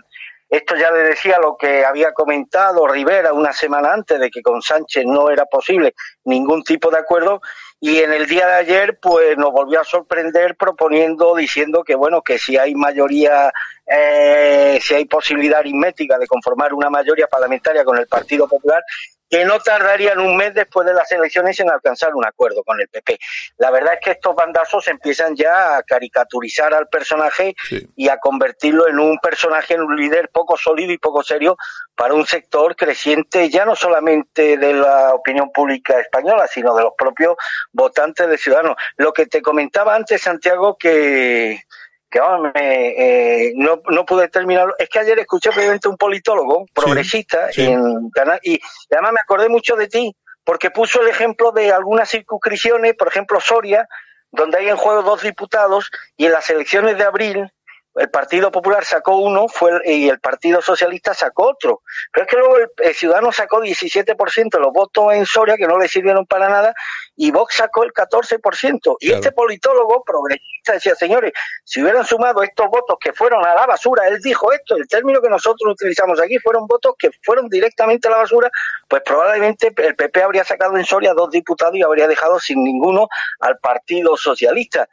[0.49, 4.61] Esto ya le decía lo que había comentado Rivera una semana antes de que con
[4.61, 7.41] Sánchez no era posible ningún tipo de acuerdo
[7.81, 12.21] y en el día de ayer pues nos volvió a sorprender proponiendo diciendo que bueno
[12.21, 13.51] que si hay mayoría
[13.87, 18.83] eh, si hay posibilidad aritmética de conformar una mayoría parlamentaria con el Partido Popular
[19.31, 22.89] que no tardarían un mes después de las elecciones en alcanzar un acuerdo con el
[22.89, 23.19] PP.
[23.59, 27.89] La verdad es que estos bandazos empiezan ya a caricaturizar al personaje sí.
[27.95, 31.57] y a convertirlo en un personaje, en un líder poco sólido y poco serio
[31.95, 36.95] para un sector creciente ya no solamente de la opinión pública española, sino de los
[36.99, 37.37] propios
[37.73, 38.77] votantes de Ciudadanos.
[38.97, 41.63] Lo que te comentaba antes, Santiago, que
[42.11, 44.75] que vamos, eh, no, no pude terminarlo.
[44.79, 47.71] Es que ayer escuché previamente un politólogo progresista sí, sí.
[47.71, 52.11] en canal y además me acordé mucho de ti porque puso el ejemplo de algunas
[52.11, 53.87] circunscripciones, por ejemplo Soria,
[54.33, 57.53] donde hay en juego dos diputados y en las elecciones de abril
[57.97, 61.83] el Partido Popular sacó uno fue el, y el Partido Socialista sacó otro.
[62.13, 65.67] Pero es que luego el, el Ciudadano sacó 17% de los votos en Soria, que
[65.67, 66.73] no le sirvieron para nada,
[67.17, 68.97] y Vox sacó el 14%.
[69.01, 71.33] Y este politólogo progresista decía, señores,
[71.65, 75.21] si hubieran sumado estos votos que fueron a la basura, él dijo esto, el término
[75.21, 78.51] que nosotros utilizamos aquí fueron votos que fueron directamente a la basura,
[78.89, 83.09] pues probablemente el PP habría sacado en Soria dos diputados y habría dejado sin ninguno
[83.41, 84.89] al Partido Socialista.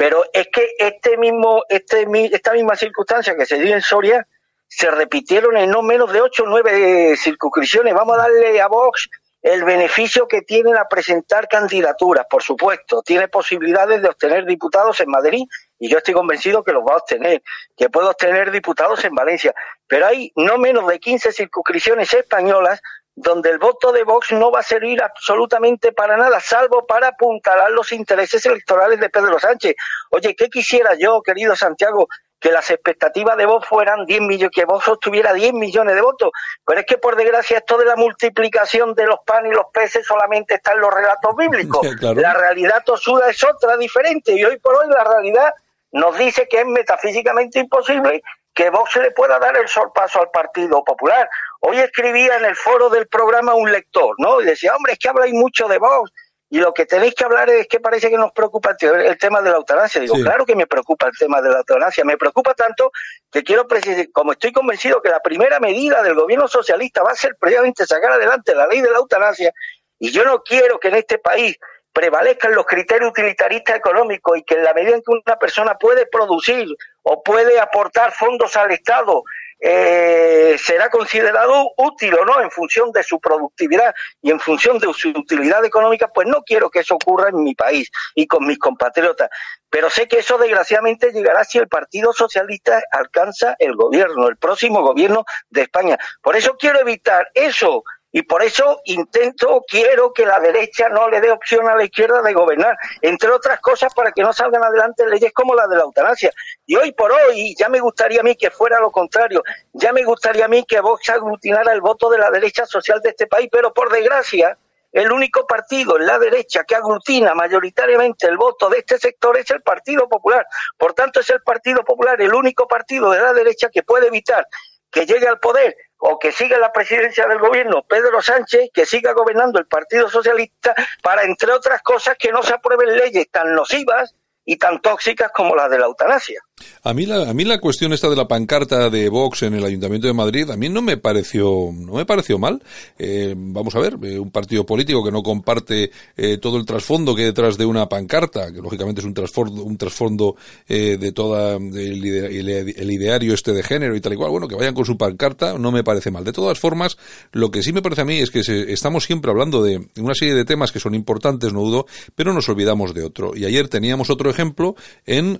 [0.00, 4.26] Pero es que este mismo, este, esta misma circunstancia que se dio en Soria
[4.66, 7.92] se repitieron en no menos de ocho o nueve circunscripciones.
[7.92, 9.10] Vamos a darle a Vox
[9.42, 13.02] el beneficio que tiene a presentar candidaturas, por supuesto.
[13.02, 15.44] Tiene posibilidades de obtener diputados en Madrid
[15.78, 17.42] y yo estoy convencido que los va a obtener,
[17.76, 19.54] que puede obtener diputados en Valencia.
[19.86, 22.80] Pero hay no menos de 15 circunscripciones españolas
[23.22, 27.70] donde el voto de Vox no va a servir absolutamente para nada, salvo para apuntalar
[27.70, 29.74] los intereses electorales de Pedro Sánchez.
[30.10, 32.08] Oye, ¿qué quisiera yo, querido Santiago?
[32.40, 36.30] que las expectativas de Vox fueran 10 millones, que Vox obtuviera 10 millones de votos.
[36.64, 40.06] Pero es que por desgracia esto de la multiplicación de los panes y los peces
[40.06, 41.80] solamente está en los relatos bíblicos.
[41.90, 42.20] Sí, claro.
[42.20, 44.32] La realidad tosuda es otra, diferente.
[44.32, 45.52] Y hoy por hoy la realidad
[45.92, 48.22] nos dice que es metafísicamente imposible
[48.54, 51.28] que Vox le pueda dar el sorpaso al Partido Popular.
[51.60, 54.40] Hoy escribía en el foro del programa un lector, ¿no?
[54.40, 56.10] Y decía, hombre, es que habláis mucho de Vox
[56.52, 59.50] y lo que tenéis que hablar es que parece que nos preocupa el, tema de
[59.50, 60.00] la eutanasia.
[60.00, 60.22] Digo, sí.
[60.22, 62.04] claro que me preocupa el tema de la eutanasia.
[62.04, 62.90] Me preocupa tanto
[63.30, 67.14] que quiero precisar, como estoy convencido que la primera medida del gobierno socialista va a
[67.14, 69.52] ser previamente sacar adelante la ley de la eutanasia,
[70.00, 71.56] y yo no quiero que en este país
[71.92, 76.06] prevalezcan los criterios utilitaristas económicos y que en la medida en que una persona puede
[76.06, 76.66] producir
[77.02, 79.22] o puede aportar fondos al Estado
[79.60, 84.92] eh, será considerado útil o no en función de su productividad y en función de
[84.94, 88.58] su utilidad económica, pues no quiero que eso ocurra en mi país y con mis
[88.58, 89.28] compatriotas.
[89.68, 94.82] Pero sé que eso desgraciadamente llegará si el Partido Socialista alcanza el gobierno, el próximo
[94.82, 95.98] gobierno de España.
[96.22, 101.20] Por eso quiero evitar eso y por eso intento, quiero que la derecha no le
[101.20, 105.06] dé opción a la izquierda de gobernar, entre otras cosas para que no salgan adelante
[105.06, 106.32] leyes como la de la eutanasia.
[106.66, 109.42] Y hoy por hoy, ya me gustaría a mí que fuera lo contrario,
[109.72, 113.10] ya me gustaría a mí que Vox aglutinara el voto de la derecha social de
[113.10, 114.58] este país, pero por desgracia,
[114.92, 119.48] el único partido en la derecha que aglutina mayoritariamente el voto de este sector es
[119.50, 120.44] el Partido Popular.
[120.76, 124.44] Por tanto, es el Partido Popular el único partido de la derecha que puede evitar
[124.90, 129.12] que llegue al poder o que siga la presidencia del gobierno Pedro Sánchez, que siga
[129.12, 134.14] gobernando el Partido Socialista para, entre otras cosas, que no se aprueben leyes tan nocivas
[134.44, 136.42] y tan tóxicas como las de la eutanasia.
[136.82, 139.64] A mí la, a mí la cuestión esta de la pancarta de Vox en el
[139.64, 142.62] Ayuntamiento de Madrid a mí no me pareció no me pareció mal.
[142.98, 147.14] Eh, vamos a ver, eh, un partido político que no comparte eh, todo el trasfondo
[147.14, 150.36] que hay detrás de una pancarta, que lógicamente es un trasfondo un trasfondo
[150.68, 154.30] de toda el, el, ideario este de género y tal y cual.
[154.30, 156.24] Bueno, que vayan con su pancarta no me parece mal.
[156.24, 156.96] De todas formas,
[157.32, 160.34] lo que sí me parece a mí es que estamos siempre hablando de una serie
[160.34, 163.36] de temas que son importantes, no dudo, pero nos olvidamos de otro.
[163.36, 164.74] Y ayer teníamos otro ejemplo
[165.06, 165.38] en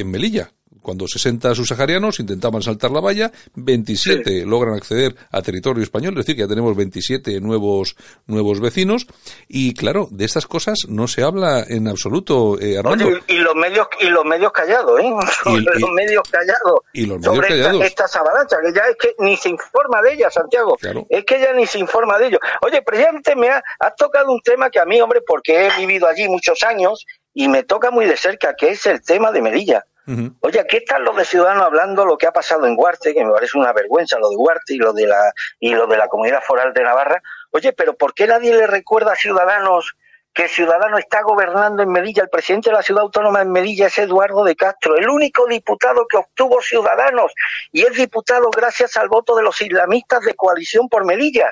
[0.00, 0.50] en Melilla,
[0.84, 6.36] cuando 60 subsaharianos intentaban saltar la valla, 27 logran acceder a territorio español, es decir,
[6.36, 9.06] que ya tenemos 27 nuevos, nuevos vecinos,
[9.48, 12.78] y claro, de estas cosas no se habla en absoluto, eh,
[13.28, 15.10] y los medios, y los medios callados, ¿eh?
[15.80, 16.80] los medios callados.
[16.92, 17.82] Y los medios callados.
[17.82, 20.76] Esta, esta que ya es que ni se informa de ella, Santiago.
[21.08, 22.38] Es que ya ni se informa de ello.
[22.60, 26.06] Oye, presidente, me ha, has tocado un tema que a mí, hombre, porque he vivido
[26.06, 29.84] allí muchos años, y me toca muy de cerca, que es el tema de Melilla.
[30.40, 33.32] Oye, aquí están los de Ciudadanos hablando lo que ha pasado en Huarte, que me
[33.32, 36.42] parece una vergüenza lo de Huarte y lo de la y lo de la Comunidad
[36.42, 37.22] Foral de Navarra.
[37.52, 39.96] Oye, pero ¿por qué nadie le recuerda a Ciudadanos
[40.34, 42.22] que Ciudadanos está gobernando en Melilla?
[42.22, 46.06] El presidente de la ciudad autónoma en Melilla es Eduardo de Castro, el único diputado
[46.06, 47.32] que obtuvo Ciudadanos
[47.72, 51.50] y es diputado gracias al voto de los islamistas de coalición por Melilla.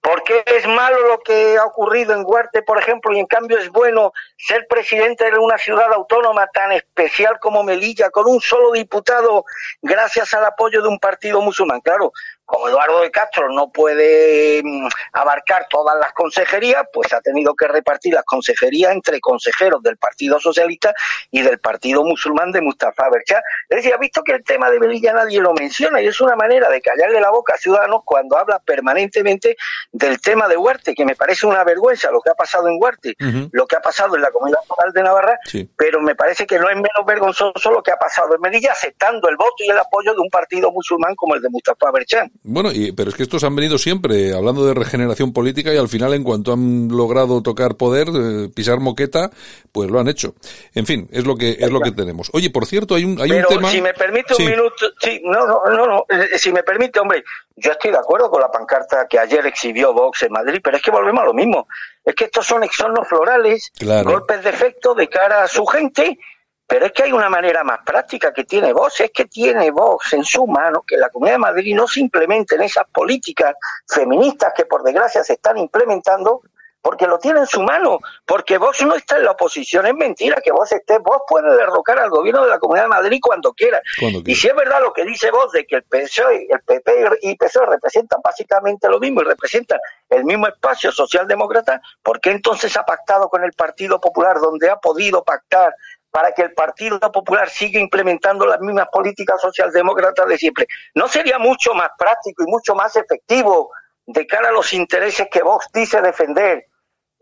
[0.00, 3.58] ¿Por qué es malo lo que ha ocurrido en Huarte, por ejemplo, y en cambio
[3.58, 8.72] es bueno ser presidente de una ciudad autónoma tan especial como Melilla, con un solo
[8.72, 9.44] diputado,
[9.82, 11.82] gracias al apoyo de un partido musulmán?
[11.82, 12.12] Claro,
[12.50, 17.68] como Eduardo de Castro no puede mm, abarcar todas las consejerías, pues ha tenido que
[17.68, 20.92] repartir las consejerías entre consejeros del Partido Socialista
[21.30, 23.40] y del Partido Musulmán de Mustafa Berchá.
[23.68, 26.34] Es decir, ha visto que el tema de Melilla nadie lo menciona y es una
[26.34, 29.56] manera de callarle la boca a Ciudadanos cuando habla permanentemente
[29.92, 33.14] del tema de Huarte, que me parece una vergüenza lo que ha pasado en Huarte,
[33.52, 35.38] lo que ha pasado en la Comunidad Foral de Navarra,
[35.76, 39.28] pero me parece que no es menos vergonzoso lo que ha pasado en Melilla, aceptando
[39.28, 42.32] el voto y el apoyo de un partido musulmán como el de Mustafa Berchán.
[42.42, 45.88] Bueno, y, pero es que estos han venido siempre hablando de regeneración política y al
[45.88, 49.30] final, en cuanto han logrado tocar poder, eh, pisar moqueta,
[49.72, 50.34] pues lo han hecho.
[50.74, 52.30] En fin, es lo que es lo que tenemos.
[52.32, 53.70] Oye, por cierto, hay un, hay un tema.
[53.70, 57.22] Si me permite un minuto, sí, no, no, no, no, eh, si me permite, hombre,
[57.56, 60.82] yo estoy de acuerdo con la pancarta que ayer exhibió Vox en Madrid, pero es
[60.82, 61.68] que volvemos a lo mismo.
[62.02, 63.70] Es que estos son exornos florales,
[64.04, 66.18] golpes de efecto de cara a su gente
[66.70, 70.12] pero es que hay una manera más práctica que tiene Vox, es que tiene Vox
[70.12, 73.56] en su mano que la Comunidad de Madrid no se implemente en esas políticas
[73.88, 76.42] feministas que por desgracia se están implementando,
[76.80, 80.40] porque lo tiene en su mano, porque Vox no está en la oposición, es mentira
[80.40, 83.80] que vos estés, vos puede derrocar al gobierno de la Comunidad de Madrid cuando quiera.
[84.24, 87.36] Y si es verdad lo que dice vos de que el PSOE, el PP y
[87.36, 92.84] PSOE representan básicamente lo mismo y representan el mismo espacio socialdemócrata, ¿por qué entonces ha
[92.84, 95.74] pactado con el Partido Popular donde ha podido pactar
[96.10, 100.66] para que el Partido Popular siga implementando las mismas políticas socialdemócratas de siempre.
[100.94, 103.70] ¿No sería mucho más práctico y mucho más efectivo
[104.06, 106.66] de cara a los intereses que Vox dice defender?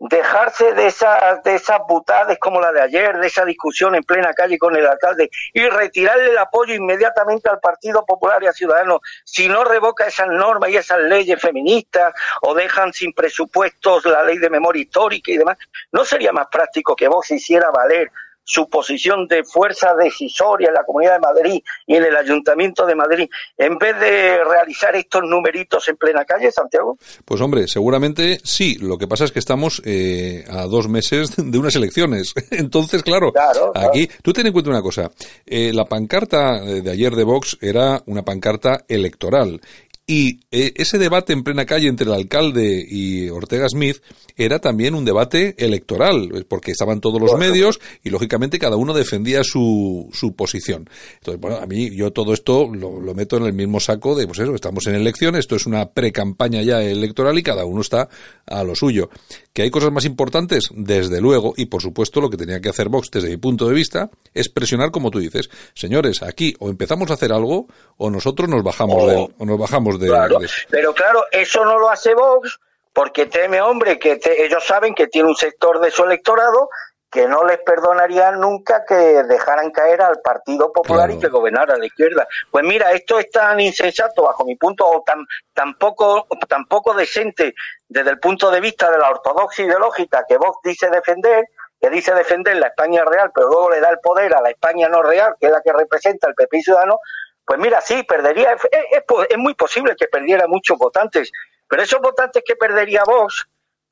[0.01, 4.33] Dejarse de esas, de esas butades como la de ayer, de esa discusión en plena
[4.33, 9.01] calle con el alcalde y retirarle el apoyo inmediatamente al Partido Popular y a Ciudadanos
[9.25, 14.37] si no revoca esas normas y esas leyes feministas o dejan sin presupuestos la ley
[14.37, 15.57] de memoria histórica y demás.
[15.91, 18.09] ¿No sería más práctico que Vox hiciera valer
[18.49, 22.95] su posición de fuerza decisoria en la Comunidad de Madrid y en el Ayuntamiento de
[22.95, 26.97] Madrid, en vez de realizar estos numeritos en plena calle, Santiago?
[27.25, 28.79] Pues hombre, seguramente sí.
[28.81, 32.33] Lo que pasa es que estamos eh, a dos meses de unas elecciones.
[32.49, 33.31] Entonces, claro,
[33.75, 35.11] aquí, tú ten en cuenta una cosa.
[35.45, 39.61] Eh, la pancarta de ayer de Vox era una pancarta electoral
[40.09, 44.01] y eh, ese debate en plena calle entre el alcalde y Ortega Smith
[44.35, 49.43] era también un debate electoral, porque estaban todos los medios y lógicamente cada uno defendía
[49.43, 50.89] su, su posición.
[51.19, 54.25] Entonces, bueno, a mí yo todo esto lo, lo, meto en el mismo saco de,
[54.25, 58.09] pues eso, estamos en elecciones, esto es una pre-campaña ya electoral y cada uno está
[58.47, 59.11] a lo suyo.
[59.59, 60.69] ¿Que hay cosas más importantes?
[60.71, 63.73] Desde luego, y por supuesto lo que tenía que hacer Vox desde mi punto de
[63.73, 65.49] vista es presionar como tú dices.
[65.73, 67.67] Señores, aquí o empezamos a hacer algo
[67.97, 72.13] o nosotros nos bajamos de, o nos bajamos Claro, pero claro, eso no lo hace
[72.13, 72.57] Vox
[72.93, 76.69] porque teme, hombre, que ellos saben que tiene un sector de su electorado
[77.11, 81.85] que no les perdonaría nunca que dejaran caer al Partido Popular y que gobernara la
[81.85, 82.27] izquierda.
[82.51, 86.93] Pues mira, esto es tan insensato bajo mi punto, o tan, tan, poco, tan poco
[86.93, 87.55] decente
[87.87, 91.45] desde el punto de vista de la ortodoxia ideológica que Vox dice defender,
[91.81, 94.87] que dice defender la España real, pero luego le da el poder a la España
[94.87, 96.99] no real, que es la que representa el PP Ciudadano,
[97.45, 101.31] Pues mira, sí, perdería, es, muy posible que perdiera muchos votantes,
[101.67, 103.47] pero esos votantes que perdería Vox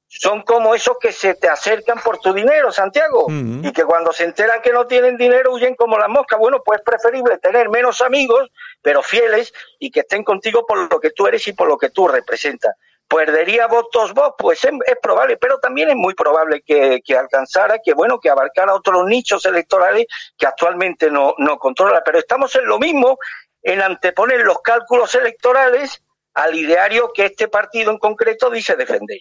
[0.07, 4.23] son como esos que se te acercan por tu dinero, Santiago, y que cuando se
[4.23, 6.39] enteran que no tienen dinero huyen como las moscas.
[6.39, 8.49] Bueno, pues es preferible tener menos amigos,
[8.81, 11.89] pero fieles, y que estén contigo por lo que tú eres y por lo que
[11.89, 12.75] tú representas.
[13.07, 14.33] ¿Perdería votos vos?
[14.37, 18.73] Pues es, probable, pero también es muy probable que, que, alcanzara, que bueno, que abarcara
[18.73, 22.01] otros nichos electorales que actualmente no, no controla.
[22.03, 23.17] Pero estamos en lo mismo
[23.61, 26.01] en anteponer los cálculos electorales
[26.37, 29.17] al ideario que este partido en concreto dice defender.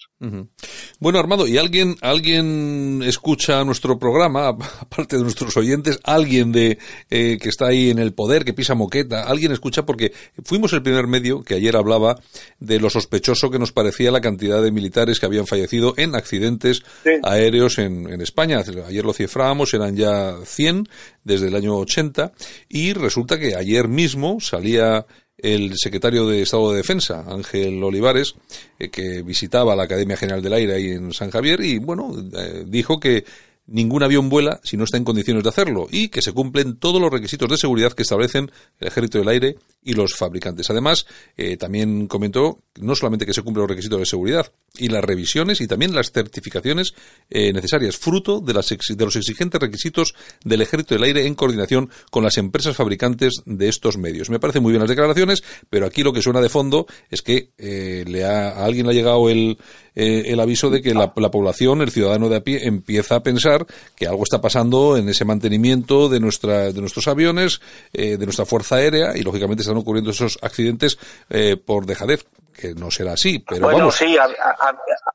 [1.01, 4.49] Bueno, Armando, ¿y alguien, alguien escucha nuestro programa,
[4.81, 8.75] aparte de nuestros oyentes, alguien de eh, que está ahí en el poder, que pisa
[8.75, 10.13] moqueta, alguien escucha porque
[10.45, 12.17] fuimos el primer medio que ayer hablaba
[12.61, 16.83] de lo sospechoso que nos parecía la cantidad de militares que habían fallecido en accidentes
[17.23, 18.63] aéreos en, en España.
[18.87, 20.87] Ayer lo cifrábamos, eran ya 100
[21.25, 22.33] desde el año 80
[22.69, 25.07] y resulta que ayer mismo salía
[25.39, 28.35] el secretario de Estado de Defensa, Ángel Olivares,
[28.79, 32.65] eh, que visitaba la Academia General del Aire ahí en San Javier y, bueno, eh,
[32.67, 33.25] dijo que
[33.67, 37.01] ningún avión vuela si no está en condiciones de hacerlo y que se cumplen todos
[37.01, 40.71] los requisitos de seguridad que establecen el Ejército del Aire y los fabricantes.
[40.71, 41.07] Además,
[41.37, 45.61] eh, también comentó no solamente que se cumplen los requisitos de seguridad y las revisiones
[45.61, 46.95] y también las certificaciones
[47.31, 50.15] eh, necesarias, fruto de, las los exigentes requisitos
[50.45, 54.31] del Ejército del Aire en coordinación con las empresas fabricantes de estos medios.
[54.31, 57.51] Me parecen muy bien las declaraciones, pero aquí lo que suena de fondo es que
[57.59, 59.59] eh, le ha, a alguien le ha llegado el,
[59.97, 63.67] el aviso de que la, población, el ciudadano de a pie, empieza a pensar
[63.97, 67.61] que algo está pasando en ese mantenimiento de, nuestra, de nuestros aviones,
[67.93, 70.99] de nuestra fuerza aérea y lógicamente están ocurriendo esos accidentes
[71.31, 72.25] eh, por dejadez,
[72.55, 74.17] que no será así, pero bueno, sí,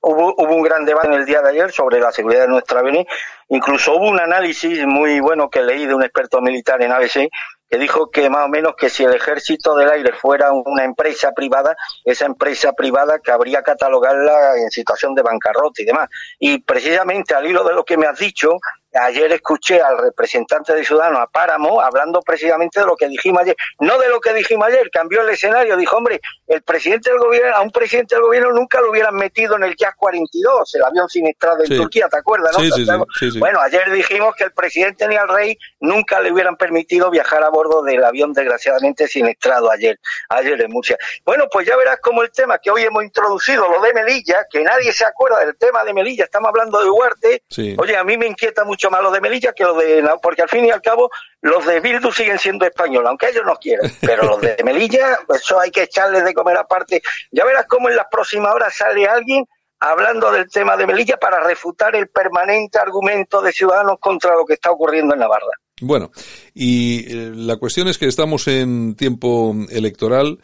[0.01, 2.81] hubo, hubo un gran debate en el día de ayer sobre la seguridad de nuestra
[2.81, 3.05] avenida,
[3.49, 7.29] incluso hubo un análisis muy bueno que leí de un experto militar en ABC,
[7.71, 11.31] que dijo que más o menos que si el ejército del aire fuera una empresa
[11.31, 16.09] privada, esa empresa privada cabría catalogarla en situación de bancarrota y demás.
[16.37, 18.57] Y precisamente al hilo de lo que me has dicho,
[18.93, 23.55] Ayer escuché al representante de Ciudadanos, a Páramo, hablando precisamente de lo que dijimos ayer.
[23.79, 25.77] No de lo que dijimos ayer, cambió el escenario.
[25.77, 29.55] Dijo, hombre, el presidente del gobierno, a un presidente del gobierno nunca lo hubieran metido
[29.55, 32.55] en el JAS 42, el avión siniestrado en Turquía, ¿te acuerdas?
[32.57, 33.05] No?
[33.39, 37.49] bueno, ayer dijimos que el presidente ni al rey nunca le hubieran permitido viajar a
[37.49, 40.97] bordo del avión desgraciadamente siniestrado ayer, ayer en Murcia.
[41.23, 44.61] Bueno, pues ya verás como el tema que hoy hemos introducido, lo de Melilla, que
[44.63, 47.43] nadie se acuerda del tema de Melilla, estamos hablando de Huarte.
[47.77, 50.03] Oye, a mí me inquieta mucho más los de Melilla que los de...
[50.21, 51.09] Porque al fin y al cabo
[51.41, 53.91] los de Bildu siguen siendo españoles, aunque ellos no quieran.
[54.01, 57.01] Pero los de Melilla, eso hay que echarles de comer aparte.
[57.31, 59.45] Ya verás cómo en las próximas horas sale alguien
[59.79, 64.53] hablando del tema de Melilla para refutar el permanente argumento de Ciudadanos contra lo que
[64.53, 65.51] está ocurriendo en Navarra.
[65.81, 66.11] Bueno,
[66.53, 70.39] y eh, la cuestión es que estamos en tiempo electoral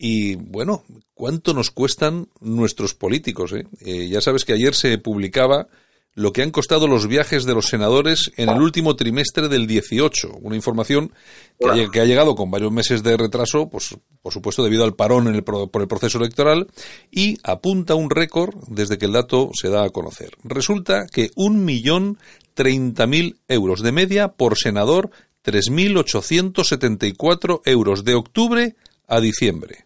[0.00, 3.52] y, bueno, ¿cuánto nos cuestan nuestros políticos?
[3.52, 3.66] Eh?
[3.84, 5.66] Eh, ya sabes que ayer se publicaba
[6.14, 10.38] lo que han costado los viajes de los senadores en el último trimestre del 18.
[10.40, 11.12] Una información
[11.58, 15.36] que, ha, llegado con varios meses de retraso, pues, por supuesto debido al parón en
[15.36, 16.66] el, por el proceso electoral,
[17.10, 20.30] y apunta un récord desde que el dato se da a conocer.
[20.42, 22.18] Resulta que un millón
[22.54, 25.12] treinta mil euros de media por senador,
[25.44, 28.74] 3.874 euros de octubre
[29.06, 29.84] a diciembre.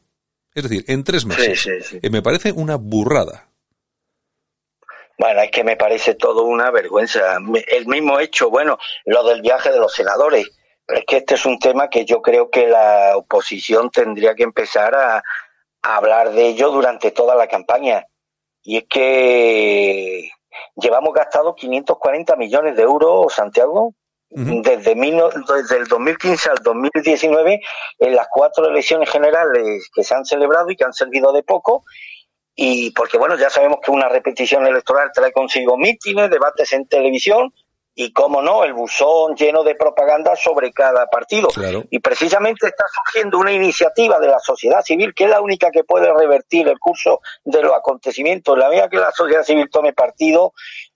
[0.55, 1.69] Es decir, en tres meses.
[2.01, 3.52] Eh, me parece una burrada.
[5.19, 7.39] Bueno, es que me parece todo una vergüenza.
[7.69, 10.51] El mismo hecho, bueno, lo del viaje de los senadores.
[10.87, 14.43] Pero es que este es un tema que yo creo que la oposición tendría que
[14.43, 15.23] empezar a,
[15.85, 18.05] hablar de ello durante toda la campaña.
[18.63, 20.31] Y es que
[20.77, 23.95] llevamos gastado 540 millones de euros, Santiago,
[24.31, 27.61] desde, desde el 2015 al 2019,
[27.99, 31.85] en las cuatro elecciones generales que se han celebrado y que han servido de poco,
[32.55, 37.53] y porque bueno, ya sabemos que una repetición electoral trae consigo mítines, debates en televisión
[37.95, 41.49] y, como no, el buzón lleno de propaganda sobre cada partido.
[41.91, 45.85] Y precisamente está surgiendo una iniciativa de la sociedad civil que es la única que
[45.85, 48.57] puede revertir el curso de los acontecimientos.
[48.57, 50.53] La medida que la sociedad civil tome partido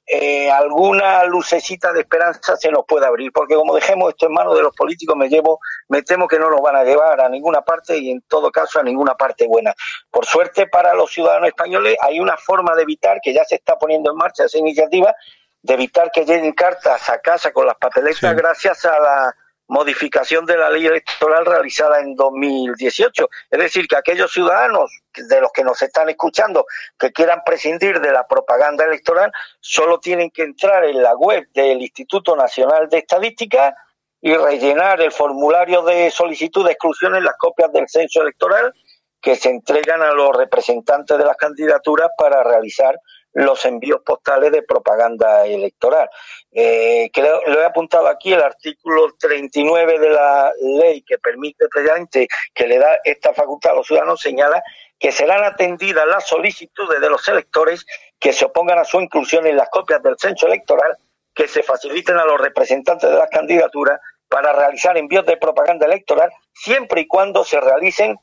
[0.08, 4.54] eh, alguna lucecita de esperanza se nos puede abrir, porque como dejemos esto en manos
[4.54, 7.62] de los políticos, me llevo, me temo que no nos van a llevar a ninguna
[7.62, 9.74] parte y en todo caso a ninguna parte buena.
[10.10, 13.76] Por suerte para los ciudadanos españoles hay una forma de evitar que ya se está
[13.78, 15.12] poniendo en marcha esa iniciativa,
[15.60, 19.36] de evitar que lleguen cartas a casa con las papeletas gracias a la
[19.68, 23.28] modificación de la ley electoral realizada en 2018.
[23.50, 26.66] Es decir, que aquellos ciudadanos de los que nos están escuchando
[26.98, 31.82] que quieran prescindir de la propaganda electoral solo tienen que entrar en la web del
[31.82, 33.74] Instituto Nacional de Estadística
[34.20, 38.72] y rellenar el formulario de solicitud de exclusión en las copias del censo electoral
[39.20, 42.98] que se entregan a los representantes de las candidaturas para realizar
[43.36, 46.08] los envíos postales de propaganda electoral.
[46.52, 52.28] Eh, creo, lo he apuntado aquí, el artículo 39 de la ley que permite precisamente
[52.54, 54.62] que le da esta facultad a los ciudadanos señala
[54.98, 57.84] que serán atendidas las solicitudes de los electores
[58.18, 60.96] que se opongan a su inclusión en las copias del censo electoral,
[61.34, 66.32] que se faciliten a los representantes de las candidaturas para realizar envíos de propaganda electoral,
[66.54, 68.16] siempre y cuando se realicen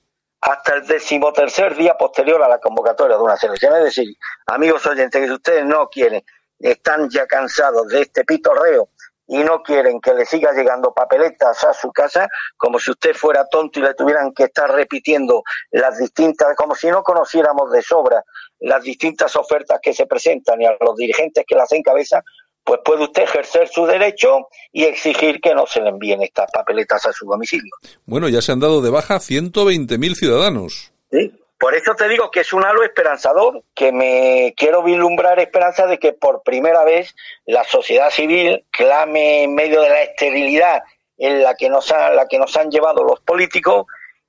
[0.46, 3.76] hasta el decimotercer día posterior a la convocatoria de una selección.
[3.78, 4.14] Es decir,
[4.48, 6.22] amigos oyentes, que si ustedes no quieren,
[6.60, 8.90] están ya cansados de este pitorreo
[9.26, 12.28] y no quieren que le siga llegando papeletas a su casa,
[12.58, 16.90] como si usted fuera tonto y le tuvieran que estar repitiendo las distintas, como si
[16.90, 18.22] no conociéramos de sobra
[18.60, 22.22] las distintas ofertas que se presentan y a los dirigentes que las encabezan,
[22.64, 27.06] pues puede usted ejercer su derecho y exigir que no se le envíen estas papeletas
[27.06, 27.72] a su domicilio.
[28.06, 30.92] Bueno, ya se han dado de baja 120.000 ciudadanos.
[31.12, 31.32] Sí.
[31.60, 35.98] Por eso te digo que es un halo esperanzador, que me quiero vislumbrar esperanza de
[35.98, 40.84] que por primera vez la sociedad civil clame en medio de la esterilidad
[41.18, 43.86] en la que nos, ha, la que nos han llevado los políticos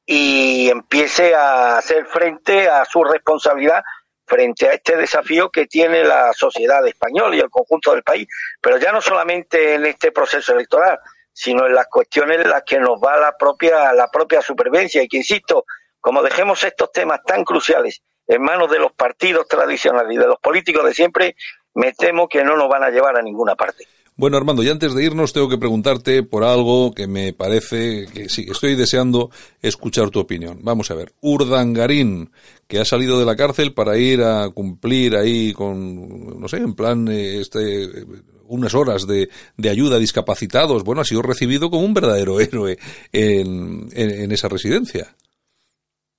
[0.06, 3.82] y empiece a hacer frente a su responsabilidad
[4.26, 8.26] frente a este desafío que tiene la sociedad española y el conjunto del país,
[8.60, 10.98] pero ya no solamente en este proceso electoral,
[11.32, 15.08] sino en las cuestiones en las que nos va la propia la propia supervivencia y
[15.08, 15.64] que insisto,
[16.00, 20.38] como dejemos estos temas tan cruciales en manos de los partidos tradicionales y de los
[20.38, 21.36] políticos de siempre,
[21.74, 23.86] me temo que no nos van a llevar a ninguna parte.
[24.16, 28.28] Bueno, Armando, y antes de irnos tengo que preguntarte por algo que me parece que
[28.28, 30.60] sí, estoy deseando escuchar tu opinión.
[30.62, 32.30] Vamos a ver, Urdangarín,
[32.68, 36.74] que ha salido de la cárcel para ir a cumplir ahí con, no sé, en
[36.74, 38.06] plan, eh, este,
[38.46, 40.84] unas horas de, de ayuda a discapacitados.
[40.84, 42.78] Bueno, ha sido recibido como un verdadero héroe
[43.10, 45.12] en, en, esa residencia.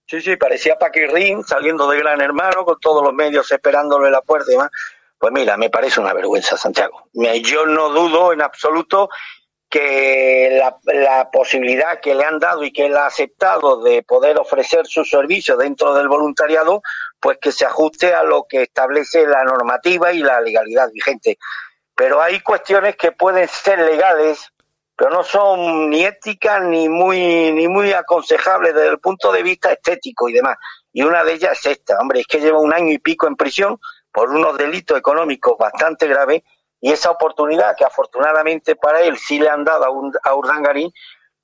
[0.05, 4.21] Sí, sí, parecía Paquirrín saliendo de Gran Hermano con todos los medios esperándolo en la
[4.21, 4.71] puerta y demás.
[5.17, 7.09] Pues mira, me parece una vergüenza, Santiago.
[7.41, 9.09] Yo no dudo en absoluto
[9.69, 14.85] que la, posibilidad que le han dado y que él ha aceptado de poder ofrecer
[14.85, 16.81] su servicio dentro del voluntariado,
[17.19, 21.37] pues que se ajuste a lo que establece la normativa y la legalidad vigente.
[21.93, 24.49] Pero hay cuestiones que pueden ser legales,
[24.95, 29.73] pero no son ni éticas ni muy ni muy aconsejables desde el punto de vista
[29.73, 30.57] estético y demás.
[30.93, 33.35] Y una de ellas es esta, hombre, es que lleva un año y pico en
[33.35, 33.77] prisión
[34.15, 36.41] por unos delitos económicos bastante graves
[36.79, 40.89] y esa oportunidad que afortunadamente para él sí le han dado a, un, a Urdangarín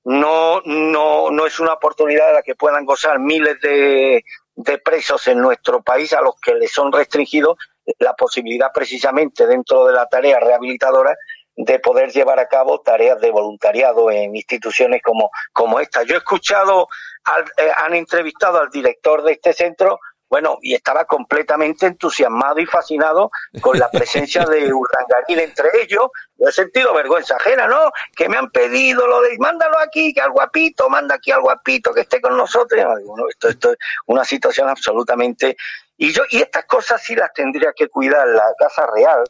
[0.05, 4.24] no, no, no es una oportunidad de la que puedan gozar miles de,
[4.55, 7.57] de presos en nuestro país a los que les son restringidos
[7.99, 11.13] la posibilidad precisamente dentro de la tarea rehabilitadora
[11.57, 16.03] de poder llevar a cabo tareas de voluntariado en instituciones como, como esta.
[16.03, 16.88] Yo he escuchado,
[17.26, 19.99] al, eh, han entrevistado al director de este centro
[20.32, 23.29] bueno, y estaba completamente entusiasmado y fascinado
[23.59, 26.07] con la presencia de Urdangarín entre ellos.
[26.38, 27.91] Yo he sentido vergüenza ajena, ¿no?
[28.15, 31.93] Que me han pedido lo de, mándalo aquí, que al guapito, manda aquí al guapito,
[31.93, 32.82] que esté con nosotros.
[33.05, 35.57] Bueno, esto, esto es una situación absolutamente...
[35.97, 39.23] Y yo, y estas cosas sí las tendría que cuidar la Casa Real,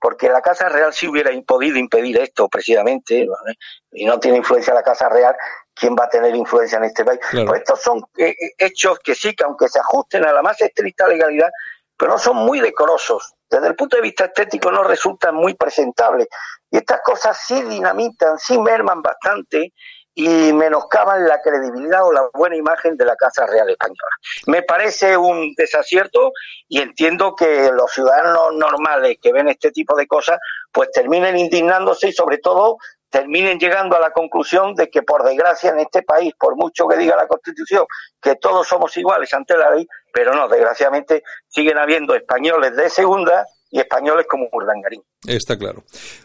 [0.00, 3.58] porque la Casa Real sí hubiera podido impedir esto precisamente, ¿vale?
[3.92, 5.36] y no tiene influencia la Casa Real,
[5.76, 7.20] ¿quién va a tener influencia en este país?
[7.30, 7.46] Claro.
[7.48, 11.06] Pues estos son eh, hechos que sí, que aunque se ajusten a la más estricta
[11.06, 11.50] legalidad,
[11.96, 13.34] pero no son muy decorosos.
[13.48, 16.28] Desde el punto de vista estético no resultan muy presentables.
[16.70, 19.72] Y estas cosas sí dinamitan, sí merman bastante
[20.18, 24.10] y menoscaban la credibilidad o la buena imagen de la Casa Real Española.
[24.46, 26.32] Me parece un desacierto
[26.68, 30.38] y entiendo que los ciudadanos normales que ven este tipo de cosas
[30.72, 32.78] pues terminen indignándose y sobre todo
[33.10, 36.96] terminen llegando a la conclusión de que por desgracia en este país, por mucho que
[36.96, 37.84] diga la Constitución,
[38.20, 43.46] que todos somos iguales ante la ley, pero no, desgraciadamente siguen habiendo españoles de segunda
[43.70, 45.02] y españoles como Urdangarín.
[45.26, 45.84] Está claro.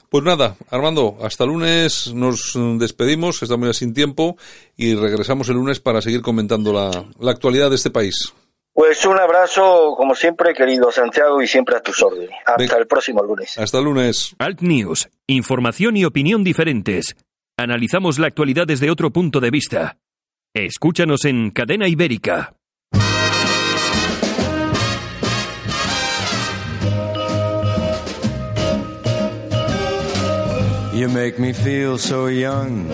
[0.09, 4.37] Pues nada, Armando, hasta lunes nos despedimos, estamos ya sin tiempo
[4.75, 8.33] y regresamos el lunes para seguir comentando la, la actualidad de este país.
[8.81, 12.31] Pues un abrazo, como siempre, querido Santiago, y siempre a tus órdenes.
[12.43, 13.55] Hasta el próximo lunes.
[13.59, 14.35] Hasta el lunes.
[14.39, 15.07] Alt News.
[15.27, 17.15] Información y opinión diferentes.
[17.59, 19.99] Analizamos la actualidad desde otro punto de vista.
[20.55, 22.55] Escúchanos en Cadena Ibérica.
[30.95, 32.89] You make me feel so young.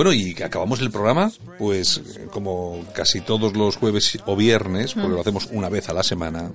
[0.00, 2.00] Bueno, y acabamos el programa, pues
[2.32, 6.50] como casi todos los jueves o viernes, porque lo hacemos una vez a la semana,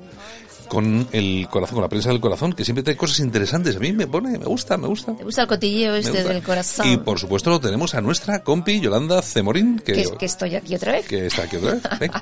[0.66, 3.76] con el corazón, con la prensa del corazón, que siempre trae cosas interesantes.
[3.76, 5.16] A mí me pone, me gusta, me gusta.
[5.16, 6.88] ¿Te gusta el cotilleo este del corazón?
[6.92, 10.76] Y por supuesto lo tenemos a nuestra compi Yolanda Cemorín, que, que, que estoy aquí
[10.76, 11.08] otra vez.
[11.08, 12.12] que está aquí otra vez.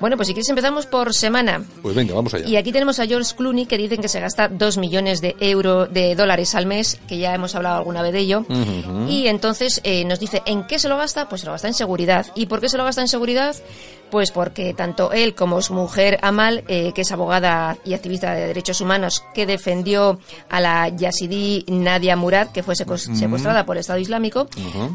[0.00, 1.62] Bueno, pues si quieres empezamos por semana.
[1.82, 2.46] pues venga, vamos allá.
[2.46, 5.86] Y aquí tenemos a George Clooney que dicen que se gasta 2 millones de euro
[5.86, 8.44] de dólares al mes, que ya hemos hablado alguna vez de ello.
[9.08, 11.28] Y entonces eh, nos dice, ¿en qué se lo gasta?
[11.28, 12.26] Pues se lo gasta en seguridad.
[12.34, 13.54] ¿Y por qué se lo gasta en seguridad?
[14.10, 18.46] Pues porque tanto él como su mujer Amal, eh, que es abogada y activista de
[18.46, 23.80] derechos humanos, que defendió a la yazidí Nadia Murad, que fue secu- secuestrada por el
[23.80, 24.46] Estado Islámico,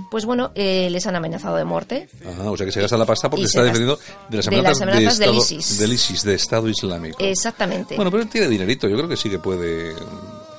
[0.10, 2.08] pues bueno, eh, les han amenazado de muerte.
[2.26, 4.00] Ajá, o sea que se gasta la pasta porque se está defendiendo
[4.30, 5.78] de las de amenazas, las amenazas de, del Estado, ISIS.
[5.80, 7.18] del ISIS, de Estado Islámico.
[7.20, 7.96] Exactamente.
[7.98, 9.94] Bueno, pero él tiene dinerito, yo creo que sí que puede,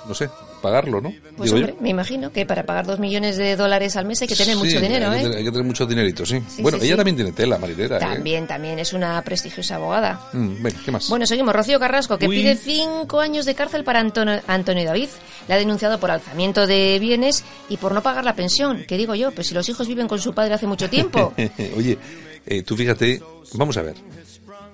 [0.07, 0.29] no sé,
[0.61, 1.13] pagarlo, ¿no?
[1.37, 1.67] pues Digo yo.
[1.67, 4.55] hombre, me imagino que para pagar 2 millones de dólares al mes hay que tener
[4.57, 5.23] Sí, mucho dinero, hay que, ¿eh?
[5.23, 6.41] tener, hay que tener mucho dinerito, sí.
[6.49, 6.97] Sí, bueno, sí, ella sí.
[6.99, 7.97] también tiene tela, marinera.
[7.97, 8.01] ¿eh?
[8.01, 10.29] También, también es una prestigiosa abogada.
[10.33, 11.09] Mm, venga, ¿qué más?
[11.09, 11.55] Bueno, seguimos.
[11.55, 12.37] Rocío Carrasco, que Uy.
[12.37, 15.09] pide cinco años de cárcel para Antonio, Antonio David.
[15.49, 18.85] Le ha denunciado por alzamiento de bienes y por no pagar la pensión.
[18.87, 19.31] ¿Qué digo yo?
[19.33, 21.33] Pues si los hijos viven con su padre hace mucho tiempo.
[21.77, 21.99] Oye,
[22.47, 23.21] eh, tú fíjate,
[23.55, 23.95] vamos a ver.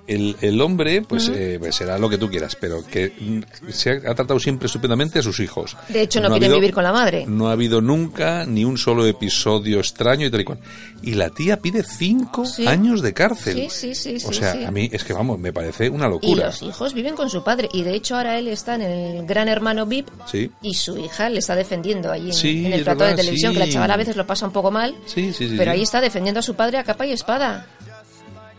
[0.07, 3.89] El, el hombre, pues, eh, pues será lo que tú quieras, pero que mm, se
[3.91, 5.75] ha, ha tratado siempre estupendamente a sus hijos.
[5.89, 7.25] De hecho, no, ha quieren habido- vivir con la madre.
[7.27, 10.59] No ha habido nunca ni un solo episodio extraño y tal y cual.
[11.03, 12.65] Y la tía pide cinco Sí.
[12.67, 13.67] años de cárcel.
[13.69, 14.63] Sí, sí, sí, O sea, sí.
[14.63, 16.45] a mí es que vamos, me parece una Y locura.
[16.47, 17.67] los hijos viven con su padre.
[17.73, 20.49] Y de hecho ahora él está en el Gran Hermano VIP Sí.
[20.61, 22.31] y su hija le está defendiendo allí
[22.65, 24.95] en, el plató de televisión, que la chavala a veces lo pasa un poco mal.
[25.05, 25.55] Sí, sí, sí.
[25.57, 27.67] pero ahí está defendiendo a su padre a capa y espada.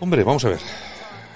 [0.00, 0.58] Hombre, vamos a ver.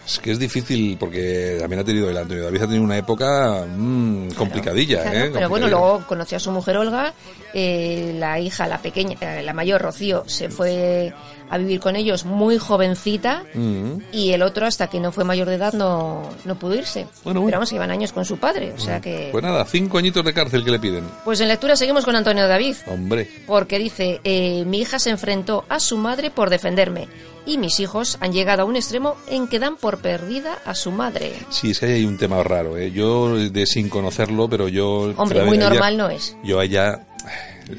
[0.04, 3.64] Es que es difícil porque también ha tenido el Antonio David ha tenido una época
[3.68, 5.30] mm, complicadilla, Claro, ¿eh?
[5.32, 7.14] Pero bueno, luego conoció a su mujer Olga,
[7.54, 11.12] eh, la hija, la pequeña, eh, la mayor Rocío, se fue
[11.50, 13.98] a vivir con ellos muy jovencita Mm.
[14.10, 17.06] y el otro hasta que no fue mayor de edad no, no pudo irse.
[17.24, 17.46] Bueno, bueno.
[17.46, 19.28] Pero vamos, que llevan años con su padre, o sea que...
[19.30, 21.04] Pues nada, cinco añitos de cárcel que le piden.
[21.24, 23.28] Pues en lectura seguimos con Antonio David, Hombre.
[23.46, 27.06] porque dice, eh, mi hija se enfrentó a su madre por defenderme
[27.46, 30.90] y mis hijos han llegado a un extremo en que dan por perdida a su
[30.90, 31.32] madre.
[31.50, 32.90] Sí, es que ahí hay un tema raro, ¿eh?
[32.92, 35.12] Yo, de sin conocerlo, pero yo...
[35.16, 36.36] Hombre, muy ella- normal no es.
[36.44, 37.06] Yo a ella,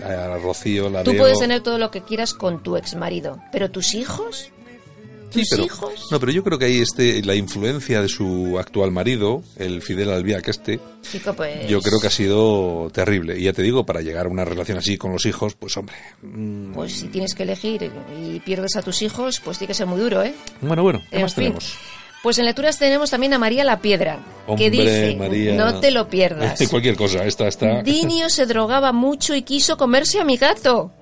[0.06, 1.22] a Rocío la Tú veo...
[1.22, 4.52] puedes tener todo lo que quieras con tu ex marido, pero tus hijos,
[5.34, 8.92] Sí, pero, hijos, No, pero yo creo que ahí este, la influencia de su actual
[8.92, 13.38] marido, el Fidel Albiac este, chico, pues yo creo que ha sido terrible.
[13.40, 15.96] Y ya te digo, para llegar a una relación así con los hijos, pues hombre...
[16.22, 19.88] mm, pues si tienes que elegir y pierdes a tus hijos, pues tiene que ser
[19.88, 20.34] muy duro, ¿eh?
[20.62, 21.44] Bueno, bueno, ¿qué En más fin.
[21.46, 21.74] tenemos?
[22.22, 24.18] Pues en lecturas tenemos también a María la Piedra,
[24.48, 25.56] Hombre, que dice, María.
[25.56, 26.58] no te lo pierdas.
[26.70, 27.82] Cualquier cosa, esta está...
[27.84, 30.94] Dinio se drogaba mucho y quiso comerse a mi gato.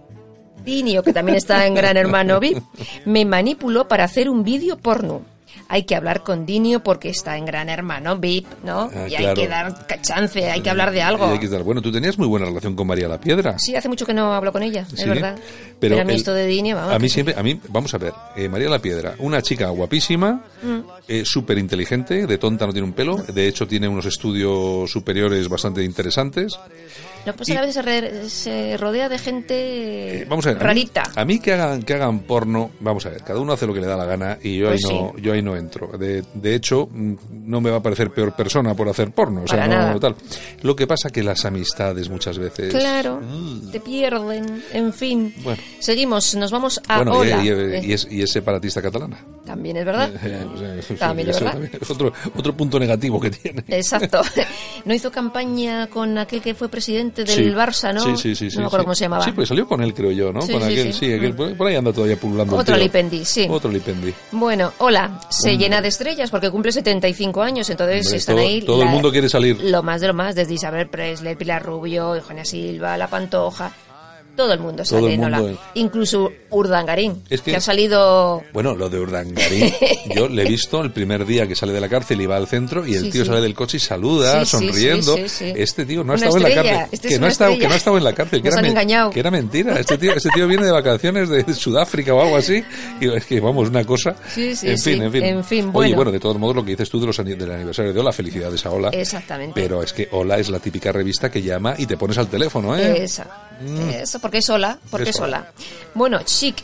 [0.64, 2.58] Dinio, que también está en Gran Hermano VIP,
[3.06, 5.22] me manipuló para hacer un vídeo porno.
[5.68, 8.90] Hay que hablar con Dinio porque está en Gran Hermano VIP, ¿no?
[8.94, 9.28] Ah, y claro.
[9.30, 11.26] hay que dar chance, hay que hablar de algo.
[11.28, 13.56] hay que dar- Bueno, tú tenías muy buena relación con María la Piedra.
[13.58, 15.38] Sí, hace mucho que no hablo con ella, Sí, es verdad.
[15.80, 16.94] Pero a mí el- esto de Dinio, vamos.
[16.94, 20.44] a mí siempre, a mí, vamos a ver, eh, María la Piedra, una chica guapísima,
[20.62, 21.24] Mm.
[21.24, 25.84] súper inteligente, de tonta no tiene un pelo, de hecho tiene unos estudios superiores bastante
[25.86, 26.54] interesantes.
[27.26, 30.26] Lo que pasa es que y- a veces se, re- se rodea de gente Eh,
[30.28, 31.04] vamos a ver, a mí- rarita.
[31.16, 33.82] A mí, que hagan que hagan porno, vamos a ver, cada uno hace lo que
[33.82, 35.88] le da la gana y yo Pues ahí no, yo ahí no entro.
[35.98, 39.48] De, de hecho, mm, no me va a parecer peor persona por hacer porno, o
[39.48, 40.16] sea, no tal.
[40.62, 43.22] Lo que pasa que las amistades muchas veces Claro,
[43.72, 45.34] te pierden, en fin.
[45.38, 45.44] Mm.
[45.44, 45.62] Bueno.
[45.80, 47.44] Seguimos, nos vamos a Bueno, y- Ola.
[47.44, 49.18] y, Eh, y es, y es separatista catalana.
[49.46, 50.10] También es verdad.
[50.54, 51.52] O sea, eso- También es verdad.
[51.54, 53.64] también es otro, otro punto negativo que tiene.
[53.68, 54.22] Exacto.
[54.86, 57.44] No hizo campaña con aquel que fue presidente del Sí.
[57.52, 58.02] Barça, ¿no?
[58.18, 58.56] Sí, sí, sí.
[58.56, 59.24] no me acuerdo cómo se llamaba.
[59.24, 60.40] Sí, pues salió con él, creo yo, ¿no?
[60.42, 61.14] Con aquel, sí.
[61.14, 62.56] aquel, por ahí anda todavía pululando.
[62.56, 62.76] Otro.
[62.78, 63.48] Lipendi, sí.
[63.50, 64.14] Otro Lipendi.
[64.32, 68.62] Bueno, hola, se llena de estrellas porque cumple 75 años, entonces Hombre, están todo- ahí.
[68.62, 69.60] todo el mundo quiere salir.
[69.64, 73.72] Lo más de lo más, desde Isabel Presley, Pilar Rubio, Eugenia Silva, La Pantoja.
[74.36, 75.60] Todo el mundo Todo sale el en mundo.
[75.76, 79.72] Incluso Urdangarín, Es que- que ha salido Bueno, lo de Urdangarín,
[80.16, 82.48] yo le he visto el primer día que sale de la cárcel y va al
[82.48, 83.30] centro y el Sí, tío sí.
[83.30, 85.16] sale del coche y saluda, Sí, sonriendo.
[85.18, 86.88] Este tío no ha Una estado en la cárcel.
[86.92, 88.42] este es que, no estado, que no ha estado en la cárcel.
[88.42, 89.10] Que Nos era, han men- engañado.
[89.12, 89.80] que era mentira.
[89.80, 92.64] Este tío, este tío viene de vacaciones de Sudáfrica o algo así.
[93.00, 94.16] Y es que, vamos, una cosa.
[94.38, 95.24] En fin, en fin.
[95.24, 96.12] En fin, Oye, bueno.
[96.12, 98.72] de todos modos, lo que dices tú de los, del aniversario de Ola, felicidades a
[98.72, 98.90] Ola.
[98.90, 99.60] Exactamente.
[99.62, 102.78] Pero es que Ola es la típica revista que llama y te pones al teléfono,
[102.78, 103.04] ¿eh?
[103.04, 103.28] Esa,
[104.02, 105.52] eso, porque es sola, porque Es sola.
[105.94, 106.56] Bueno, chic.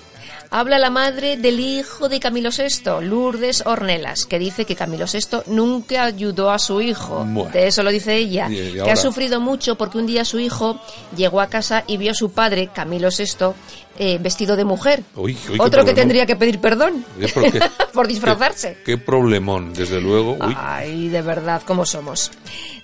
[0.49, 5.39] Habla la madre del hijo de Camilo VI, Lourdes Ornelas, que dice que Camilo VI
[5.47, 7.25] nunca ayudó a su hijo.
[7.27, 7.51] Bueno.
[7.51, 10.23] De eso lo dice ella, Y- y que ahora- ha sufrido mucho porque un día
[10.23, 10.79] su hijo
[11.17, 13.53] llegó a casa y vio a su padre, Camilo VI,
[13.99, 15.03] eh, vestido de mujer.
[15.15, 17.27] Uy, uy, Otro que tendría que pedir perdón qué-
[17.93, 18.77] por disfrazarse.
[18.85, 20.37] Qué, qué problemón, desde luego.
[20.39, 22.31] Uy, Ay, de verdad, ¿cómo somos?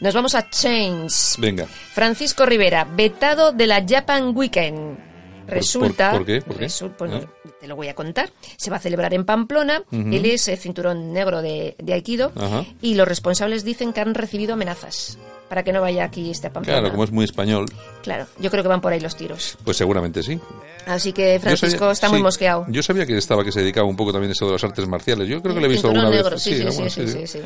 [0.02, 1.40] Nos vamos a Change.
[1.40, 1.66] venga.
[1.94, 5.13] Francisco Rivera, vetado de la Japan Weekend.
[5.48, 6.12] Resulta.
[6.12, 6.42] por- por qué?
[6.42, 6.68] ¿Por qué?
[6.98, 7.28] pues, ¿Eh?
[7.60, 8.30] Te lo voy a contar.
[8.58, 9.84] Se va a celebrar en Pamplona.
[9.92, 10.10] Ujú.
[10.14, 12.32] Él es eh, cinturón negro de, de Aikido.
[12.36, 12.66] Ajá.
[12.82, 15.18] Y los responsables dicen que han recibido amenazas
[15.50, 16.80] para que no vaya aquí este Pamplona.
[16.80, 17.66] Claro, como es muy español,
[18.02, 19.58] Claro, yo creo que van por ahí los tiros.
[19.64, 20.40] pues seguramente sí.
[20.88, 22.66] Así que Francisco sabía- está muy sí, mosqueado.
[22.70, 24.88] Yo sabía que estaba que se dedicaba un poco también a eso de las artes
[24.88, 25.28] marciales.
[25.30, 26.42] Yo creo que lo he visto alguna negro, vez.
[26.42, 27.40] sí, sí, sí, alguna- sí, sí, sí.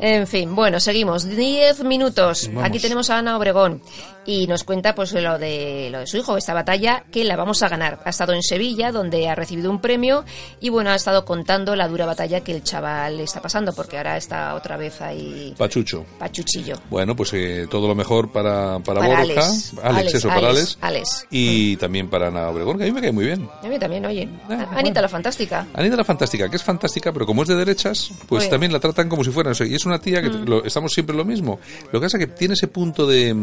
[0.00, 1.24] En fin, bueno, seguimos.
[1.28, 2.46] Diez minutos.
[2.48, 2.64] Vamos.
[2.64, 3.82] Aquí tenemos a Ana Obregón
[4.30, 7.62] y nos cuenta pues lo de lo de su hijo, esta batalla que la vamos
[7.62, 8.00] a ganar.
[8.04, 10.22] Ha estado en Sevilla, donde ha recibido un premio
[10.60, 14.18] y bueno, ha estado contando la dura batalla que el chaval está pasando, porque ahora
[14.18, 16.04] está otra vez ahí Pachucho.
[16.18, 16.74] pachuchillo.
[16.90, 19.22] Bueno, pues eh, todo lo mejor para, para, Para Borja.
[19.22, 19.38] Alex.
[19.38, 21.26] Alex, Alex, eso, para Alex, Alex.
[21.30, 23.48] Y también para Ana Obregón, que a mí me cae muy bien.
[23.62, 24.28] A mí también, oye.
[24.50, 25.00] Ah, Anita bueno.
[25.02, 25.66] la fantástica.
[25.72, 28.50] Anita la Fantástica, que es fantástica, pero como es de derechas, pues Oye.
[28.50, 29.52] también la tratan como si fuera.
[29.60, 30.44] Y es una tía que Mm.
[30.48, 31.58] lo- estamos siempre lo mismo.
[31.92, 33.34] Lo que pasa es que tiene ese punto de...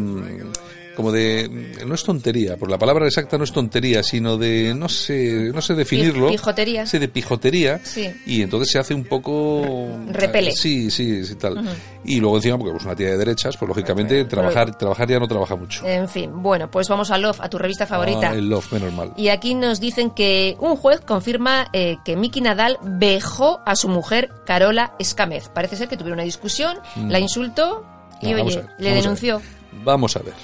[0.92, 1.48] mm, como de...
[1.86, 4.74] No es tontería, por la palabra exacta no es tontería, sino de...
[4.74, 6.28] No sé, no sé definirlo.
[6.28, 6.86] pijotería.
[6.86, 7.80] Sí, de pijotería.
[7.82, 8.12] Sí.
[8.26, 9.88] Y entonces se hace un poco...
[10.08, 10.52] Repele.
[10.52, 11.62] Sí, sí, sí, tal.
[12.04, 15.26] Y luego encima, porque es una tía de derechas, pues lógicamente trabajar, trabajar ya no
[15.28, 15.86] trabaja mucho.
[15.86, 18.30] En fin, bueno, pues vamos a Love, a tu revista favorita.
[18.30, 19.12] Ah, el love, menos mal.
[19.16, 23.88] Y aquí nos dicen que un juez confirma eh, que Miki Nadal vejó a su
[23.88, 25.48] mujer Carola Escámez.
[25.48, 27.84] Parece ser que tuvieron una discusión, la insultó
[28.22, 28.46] y No, Mm.
[28.46, 29.42] oye, a ver, le a denunció.
[29.84, 30.34] Vamos a ver.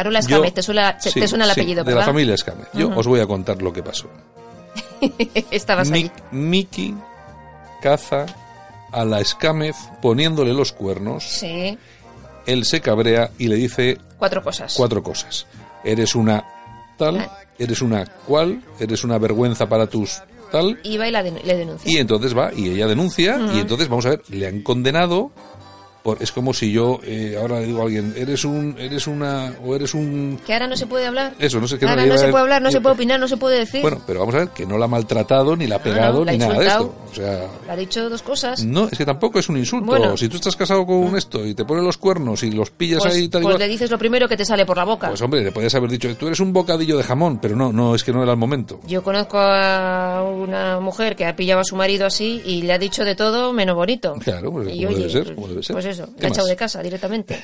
[0.00, 2.00] Carola Escámez, te suena, Sí, te suena el sí, apellido, de ¿verdad?
[2.00, 2.68] la familia Escámez.
[2.72, 3.00] Yo Ujú.
[3.00, 4.08] os voy a contar lo que pasó.
[5.50, 5.90] Estabas.
[5.90, 6.94] Mi- Miki
[7.82, 8.26] caza
[8.92, 11.24] a la Escámez poniéndole los cuernos.
[11.24, 11.78] Sí,
[12.46, 14.74] Él se cabrea y le dice cuatro cosas.
[14.76, 15.46] cuatro cosas.
[15.84, 16.44] Eres una
[16.96, 17.38] tal, Ah.
[17.58, 20.20] eres una cual, eres una vergüenza para tus
[20.50, 20.78] tal.
[20.82, 21.90] Y va y la den- le denuncia.
[21.90, 25.30] Y entonces va y ella denuncia y entonces vamos a ver, le han condenado.
[26.02, 29.52] Por, es como si yo eh, ahora le digo a alguien, eres un, eres una,
[29.64, 31.34] o eres un, Que ahora no se puede hablar.
[31.38, 31.86] eso, no sé qué.
[31.86, 33.82] ahora no se puede hablar, no se puede opinar, no se puede decir.
[33.82, 36.24] Bueno, pero vamos a ver que no la ha maltratado, ni la ha pegado, no,
[36.24, 36.94] la ha ni nada de esto.
[37.10, 38.64] O sea, Le ha dicho dos cosas.
[38.64, 39.86] no, es que tampoco es un insulto.
[39.86, 40.16] Bueno.
[40.16, 43.14] si tú estás casado con esto y te ponen los cuernos y los pillas Pues,
[43.14, 45.08] ahí tal y pues le dices lo primero que te sale por la boca.
[45.08, 47.94] pues hombre, le podías haber dicho, tú eres un bocadillo de jamón, pero no, no,
[47.94, 48.80] es que no era el momento.
[48.86, 52.78] Yo conozco a una mujer que ha pillado a su marido así y le ha
[52.78, 54.14] dicho de todo menos bonito.
[54.14, 55.74] Claro, pues, Y como debe ser, debe ser.
[55.74, 57.40] pues eso, ¿Qué la ha echado de casa directamente.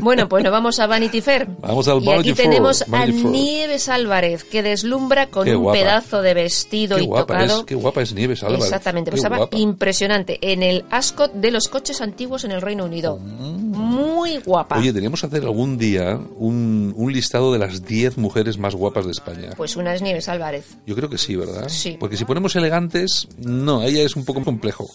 [0.00, 1.46] bueno, pues nos vamos a Vanity Fair.
[1.60, 3.32] Vamos al y Vanity aquí Fair, tenemos Vanity a Fair.
[3.32, 5.78] Nieves Álvarez, que deslumbra con Qué un guapa.
[5.78, 7.60] pedazo de vestido Qué y guapa tocado.
[7.60, 8.64] es, qué guapa es Nieves Álvarez.
[8.64, 13.18] Exactamente, pues estaba impresionante en el Ascot de los coches antiguos en el Reino Unido.
[13.18, 14.76] Muy guapa.
[14.76, 14.78] Mm.
[14.80, 19.04] Oye, teníamos que hacer algún día un, un listado de las 10 mujeres más guapas
[19.06, 19.50] de España.
[19.56, 20.76] Pues una es Nieves Álvarez.
[20.86, 21.68] Yo creo que sí, ¿verdad?
[21.68, 21.96] Sí.
[21.98, 24.88] Porque si ponemos elegantes, no, ella es un poco complejo.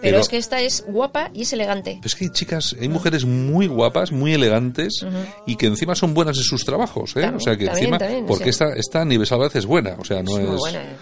[0.00, 1.98] Pero, es que esta es guapa y es elegante.
[2.00, 5.04] Pero es que chicas, hay mujeres muy guapas, muy elegantes
[5.46, 7.20] y que encima son buenas en sus trabajos, ¿eh?
[7.22, 8.50] También, o sea que también, encima, también, porque sí.
[8.50, 10.56] esta, esta Nieves Álvarez es buena, o sea, no Es es.
[10.56, 10.96] buena, ¿eh?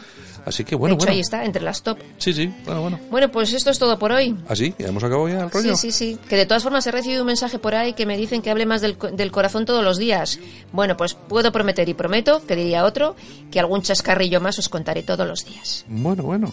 [0.46, 1.12] Así que bueno, de hecho, bueno.
[1.16, 1.98] ahí está, entre las top.
[2.16, 2.98] Sí, sí, bueno, bueno.
[3.10, 4.34] Bueno, pues esto es todo por hoy.
[4.48, 5.76] Así, ya hemos acabado ya el rollo.
[5.76, 6.18] Sí, sí, sí.
[6.30, 8.64] Que de todas formas he recibido un mensaje por ahí que me dicen que hable
[8.64, 10.40] más del, del corazón todos los días.
[10.72, 13.16] Bueno, pues puedo prometer y prometo, que diría otro,
[13.50, 15.84] que algún chascarrillo más os contaré todos los días.
[15.88, 16.50] Bueno, bueno.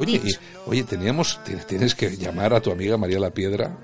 [0.00, 0.32] Oye, y-
[0.66, 3.78] oye, teníamos, tienes que llamar a tu amiga María La Piedra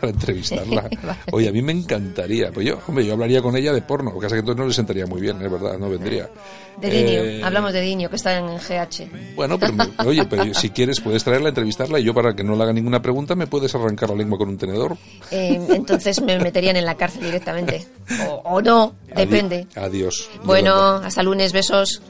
[0.00, 0.88] para entrevistarla.
[1.32, 2.50] Oye, a mí me encantaría.
[2.52, 4.60] Pues yo, hombre, yo hablaría con ella de porno, lo que pasa es que entonces
[4.60, 6.28] no le sentaría muy bien, es verdad, no vendría.
[6.80, 9.34] De Diño, Eh, hablamos de Diño, que está en GH.
[9.34, 9.74] Bueno, pero
[10.06, 13.02] oye, pero si quieres puedes traerla, entrevistarla y yo para que no le haga ninguna
[13.02, 14.96] pregunta me puedes arrancar la lengua con un tenedor.
[15.32, 17.84] Eh, entonces me meterían en la cárcel directamente.
[18.28, 19.66] O, o no, depende.
[19.74, 20.30] Adi- Adiós.
[20.44, 20.72] Bueno,
[21.02, 22.00] hasta lunes, besos.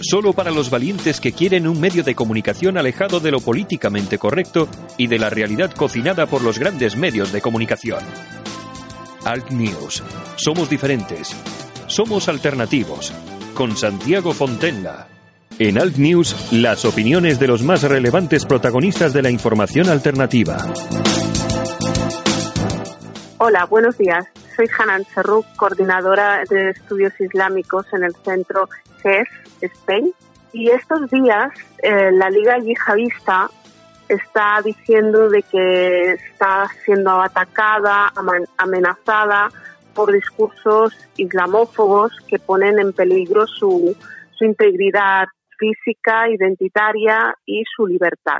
[0.00, 4.68] Solo para los valientes que quieren un medio de comunicación alejado de lo políticamente correcto
[4.98, 8.00] y de la realidad cocinada por los grandes medios de comunicación.
[9.24, 10.02] Alt News.
[10.36, 11.34] Somos diferentes.
[11.86, 13.12] Somos alternativos.
[13.54, 15.08] Con Santiago Fontenla.
[15.58, 20.58] En Alt News, las opiniones de los más relevantes protagonistas de la información alternativa.
[23.38, 24.26] Hola, buenos días.
[24.54, 28.68] Soy Hanan Serruk, coordinadora de estudios islámicos en el centro
[29.02, 29.28] GES,
[29.60, 30.12] Spain.
[30.52, 31.50] Y estos días
[31.82, 33.48] eh, la Liga Yihadista
[34.08, 38.12] está diciendo de que está siendo atacada,
[38.56, 39.48] amenazada
[39.94, 43.96] por discursos islamófobos que ponen en peligro su
[44.40, 45.26] integridad
[45.58, 48.38] física, identitaria y su libertad.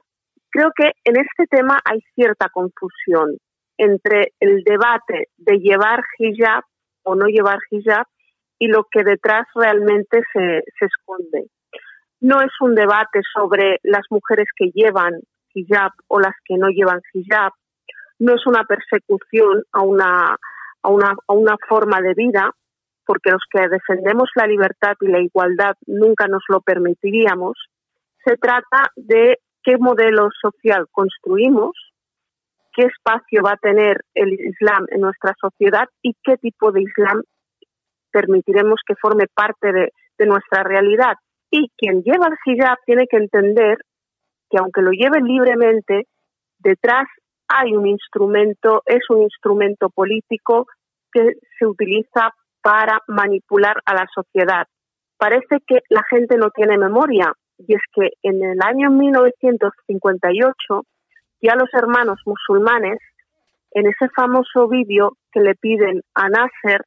[0.51, 3.37] Creo que en este tema hay cierta confusión
[3.79, 6.63] entre el debate de llevar hijab
[7.03, 8.07] o no llevar hijab
[8.59, 11.49] y lo que detrás realmente se, se esconde.
[12.21, 15.21] No es un debate sobre las mujeres que llevan
[15.55, 17.53] hijab o las que no llevan hijab,
[18.19, 20.37] no es una persecución a una,
[20.83, 22.51] a una, a una forma de vida,
[23.05, 27.57] porque los que defendemos la libertad y la igualdad nunca nos lo permitiríamos.
[28.25, 31.73] Se trata de qué modelo social construimos,
[32.75, 37.23] qué espacio va a tener el Islam en nuestra sociedad y qué tipo de Islam
[38.17, 39.93] permitiremos que forme parte de,
[40.27, 41.13] nuestra realidad.
[41.51, 43.77] Y quien lleva el hijab tiene que entender
[44.49, 46.07] que aunque lo lleve libremente,
[46.59, 47.07] detrás
[47.47, 50.67] hay un instrumento, es un instrumento político
[51.13, 52.31] que se utiliza
[52.63, 54.67] para manipular a la sociedad.
[55.19, 60.83] Parece que la gente no tiene memoria y es que en el año 1958
[61.43, 62.99] ya los hermanos musulmanes,
[63.73, 66.81] en ese famoso vídeo que le piden a Nasser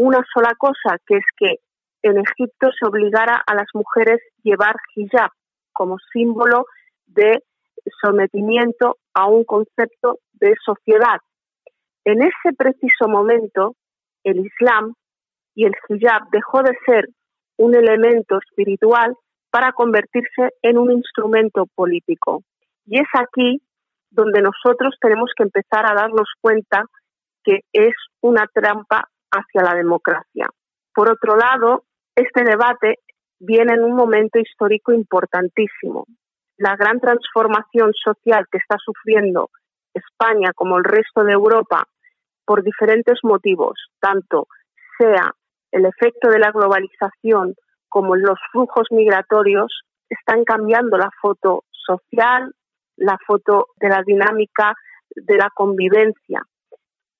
[0.00, 1.56] una sola cosa, que es que
[2.02, 5.30] en Egipto se obligara a las mujeres llevar hijab
[5.72, 6.64] como símbolo
[7.06, 7.42] de
[8.00, 11.18] sometimiento a un concepto de sociedad.
[12.04, 13.74] En ese preciso momento,
[14.24, 14.94] el Islam
[15.54, 17.08] y el hijab dejó de ser
[17.58, 19.14] un elemento espiritual
[19.50, 22.42] para convertirse en un instrumento político.
[22.86, 23.60] Y es aquí
[24.10, 26.84] donde nosotros tenemos que empezar a darnos cuenta
[27.44, 30.48] que es una trampa hacia la democracia.
[30.94, 32.98] Por otro lado, este debate
[33.38, 36.06] viene en un momento histórico importantísimo
[36.58, 39.48] la gran transformación social que está sufriendo
[39.94, 41.84] España como el resto de Europa
[42.44, 44.46] por diferentes motivos, tanto
[44.98, 45.32] sea
[45.72, 47.54] el efecto de la globalización
[47.88, 52.52] como los flujos migratorios, están cambiando la foto social,
[52.96, 54.74] la foto de la dinámica
[55.14, 56.42] de la convivencia.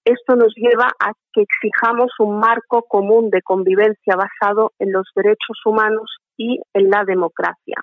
[0.04, 5.58] Esto nos lleva a que exijamos un marco común de convivencia basado en los derechos
[5.64, 7.76] humanos y en la democracia.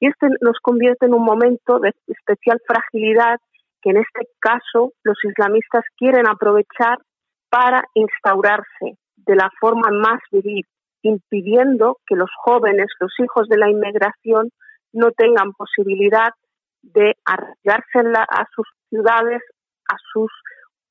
[0.00, 3.38] Y esto nos convierte en un momento de especial fragilidad
[3.82, 6.98] que en este caso los islamistas quieren aprovechar
[7.48, 10.66] para instaurarse de la forma más viril,
[11.02, 14.50] impidiendo que los jóvenes, los hijos de la inmigración,
[14.92, 16.30] no tengan posibilidad
[16.82, 19.42] de arraigarse a sus ciudades,
[19.88, 20.30] a sus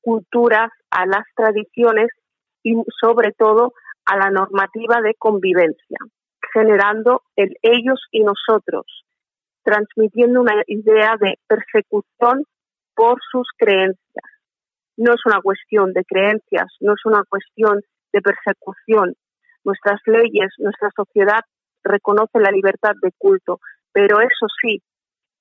[0.00, 2.08] culturas, a las tradiciones
[2.62, 3.72] y sobre todo
[4.04, 5.98] a la normativa de convivencia
[6.52, 8.86] generando el ellos y nosotros,
[9.62, 12.44] transmitiendo una idea de persecución
[12.94, 14.24] por sus creencias.
[14.96, 17.80] No es una cuestión de creencias, no es una cuestión
[18.12, 19.14] de persecución.
[19.64, 21.40] Nuestras leyes, nuestra sociedad
[21.82, 23.60] reconoce la libertad de culto,
[23.92, 24.82] pero eso sí,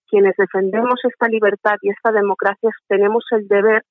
[0.08, 3.84] quienes defendemos esta libertad y esta democracia tenemos el deber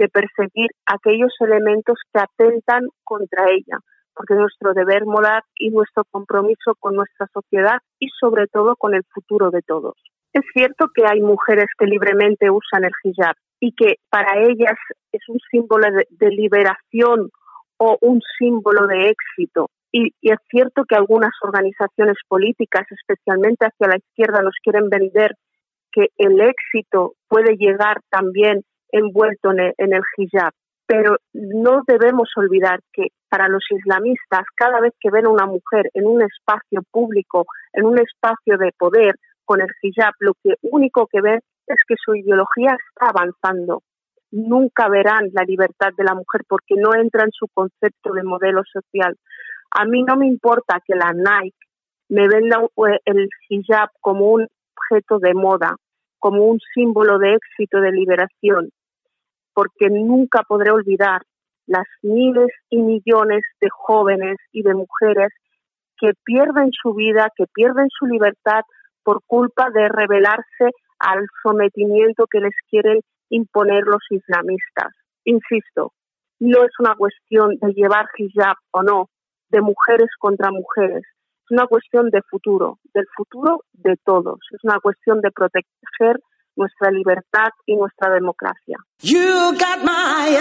[0.00, 3.78] de perseguir aquellos elementos que atentan contra ella,
[4.14, 8.94] porque es nuestro deber moral y nuestro compromiso con nuestra sociedad y sobre todo con
[8.94, 9.94] el futuro de todos.
[10.32, 14.78] Es cierto que hay mujeres que libremente usan el hijab y que para ellas
[15.12, 17.28] es un símbolo de, liberación
[17.76, 19.68] o un símbolo de éxito.
[19.92, 25.34] Y, es cierto que algunas organizaciones políticas, especialmente hacia la izquierda, nos quieren vender
[25.92, 28.62] que el éxito puede llegar también
[28.92, 30.52] envuelto en el hijab
[30.90, 35.88] pero no debemos olvidar que para los islamistas, cada vez que ven a una mujer
[35.94, 39.14] en un espacio público, en un espacio de poder,
[39.44, 41.38] con el hijab, lo que único que ven
[41.68, 43.84] es que su ideología está avanzando.
[44.32, 48.62] Nunca verán la libertad de la mujer porque no entra en su concepto de modelo
[48.64, 49.16] social.
[49.70, 51.56] A mí no me importa que la Nike
[52.08, 55.76] me venda eh, el hijab como un objeto de moda,
[56.18, 58.70] como un símbolo de éxito, de liberación
[59.54, 61.22] porque nunca podré olvidar
[61.66, 65.32] las miles y millones de jóvenes y de mujeres
[65.98, 68.62] que pierden su vida, que pierden su libertad
[69.04, 74.92] por culpa de rebelarse al sometimiento que les quieren imponer los islamistas.
[75.24, 75.92] Insisto,
[76.40, 79.08] no es una cuestión de llevar hijab o no,
[79.50, 81.02] de mujeres contra mujeres.
[81.02, 84.38] Es una cuestión de futuro, del futuro de todos.
[84.52, 86.20] Es una cuestión de proteger
[86.60, 88.76] nuestra libertad y nuestra democracia.
[89.02, 90.36] You got my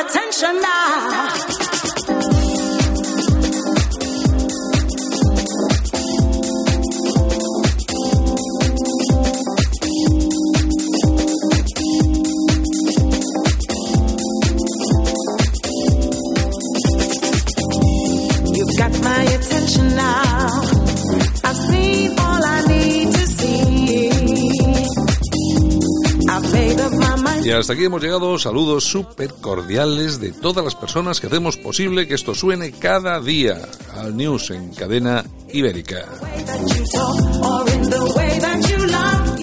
[27.60, 28.38] hasta aquí hemos llegado.
[28.40, 33.58] Saludos súper cordiales de todas las personas que hacemos posible que esto suene cada día
[33.96, 36.06] al News en cadena ibérica.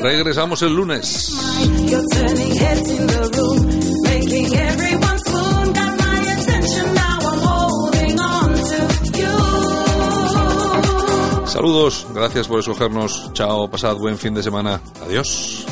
[0.01, 1.33] Regresamos el lunes.
[11.47, 13.31] Saludos, gracias por escogernos.
[13.33, 14.81] Chao, pasad buen fin de semana.
[15.03, 15.67] Adiós.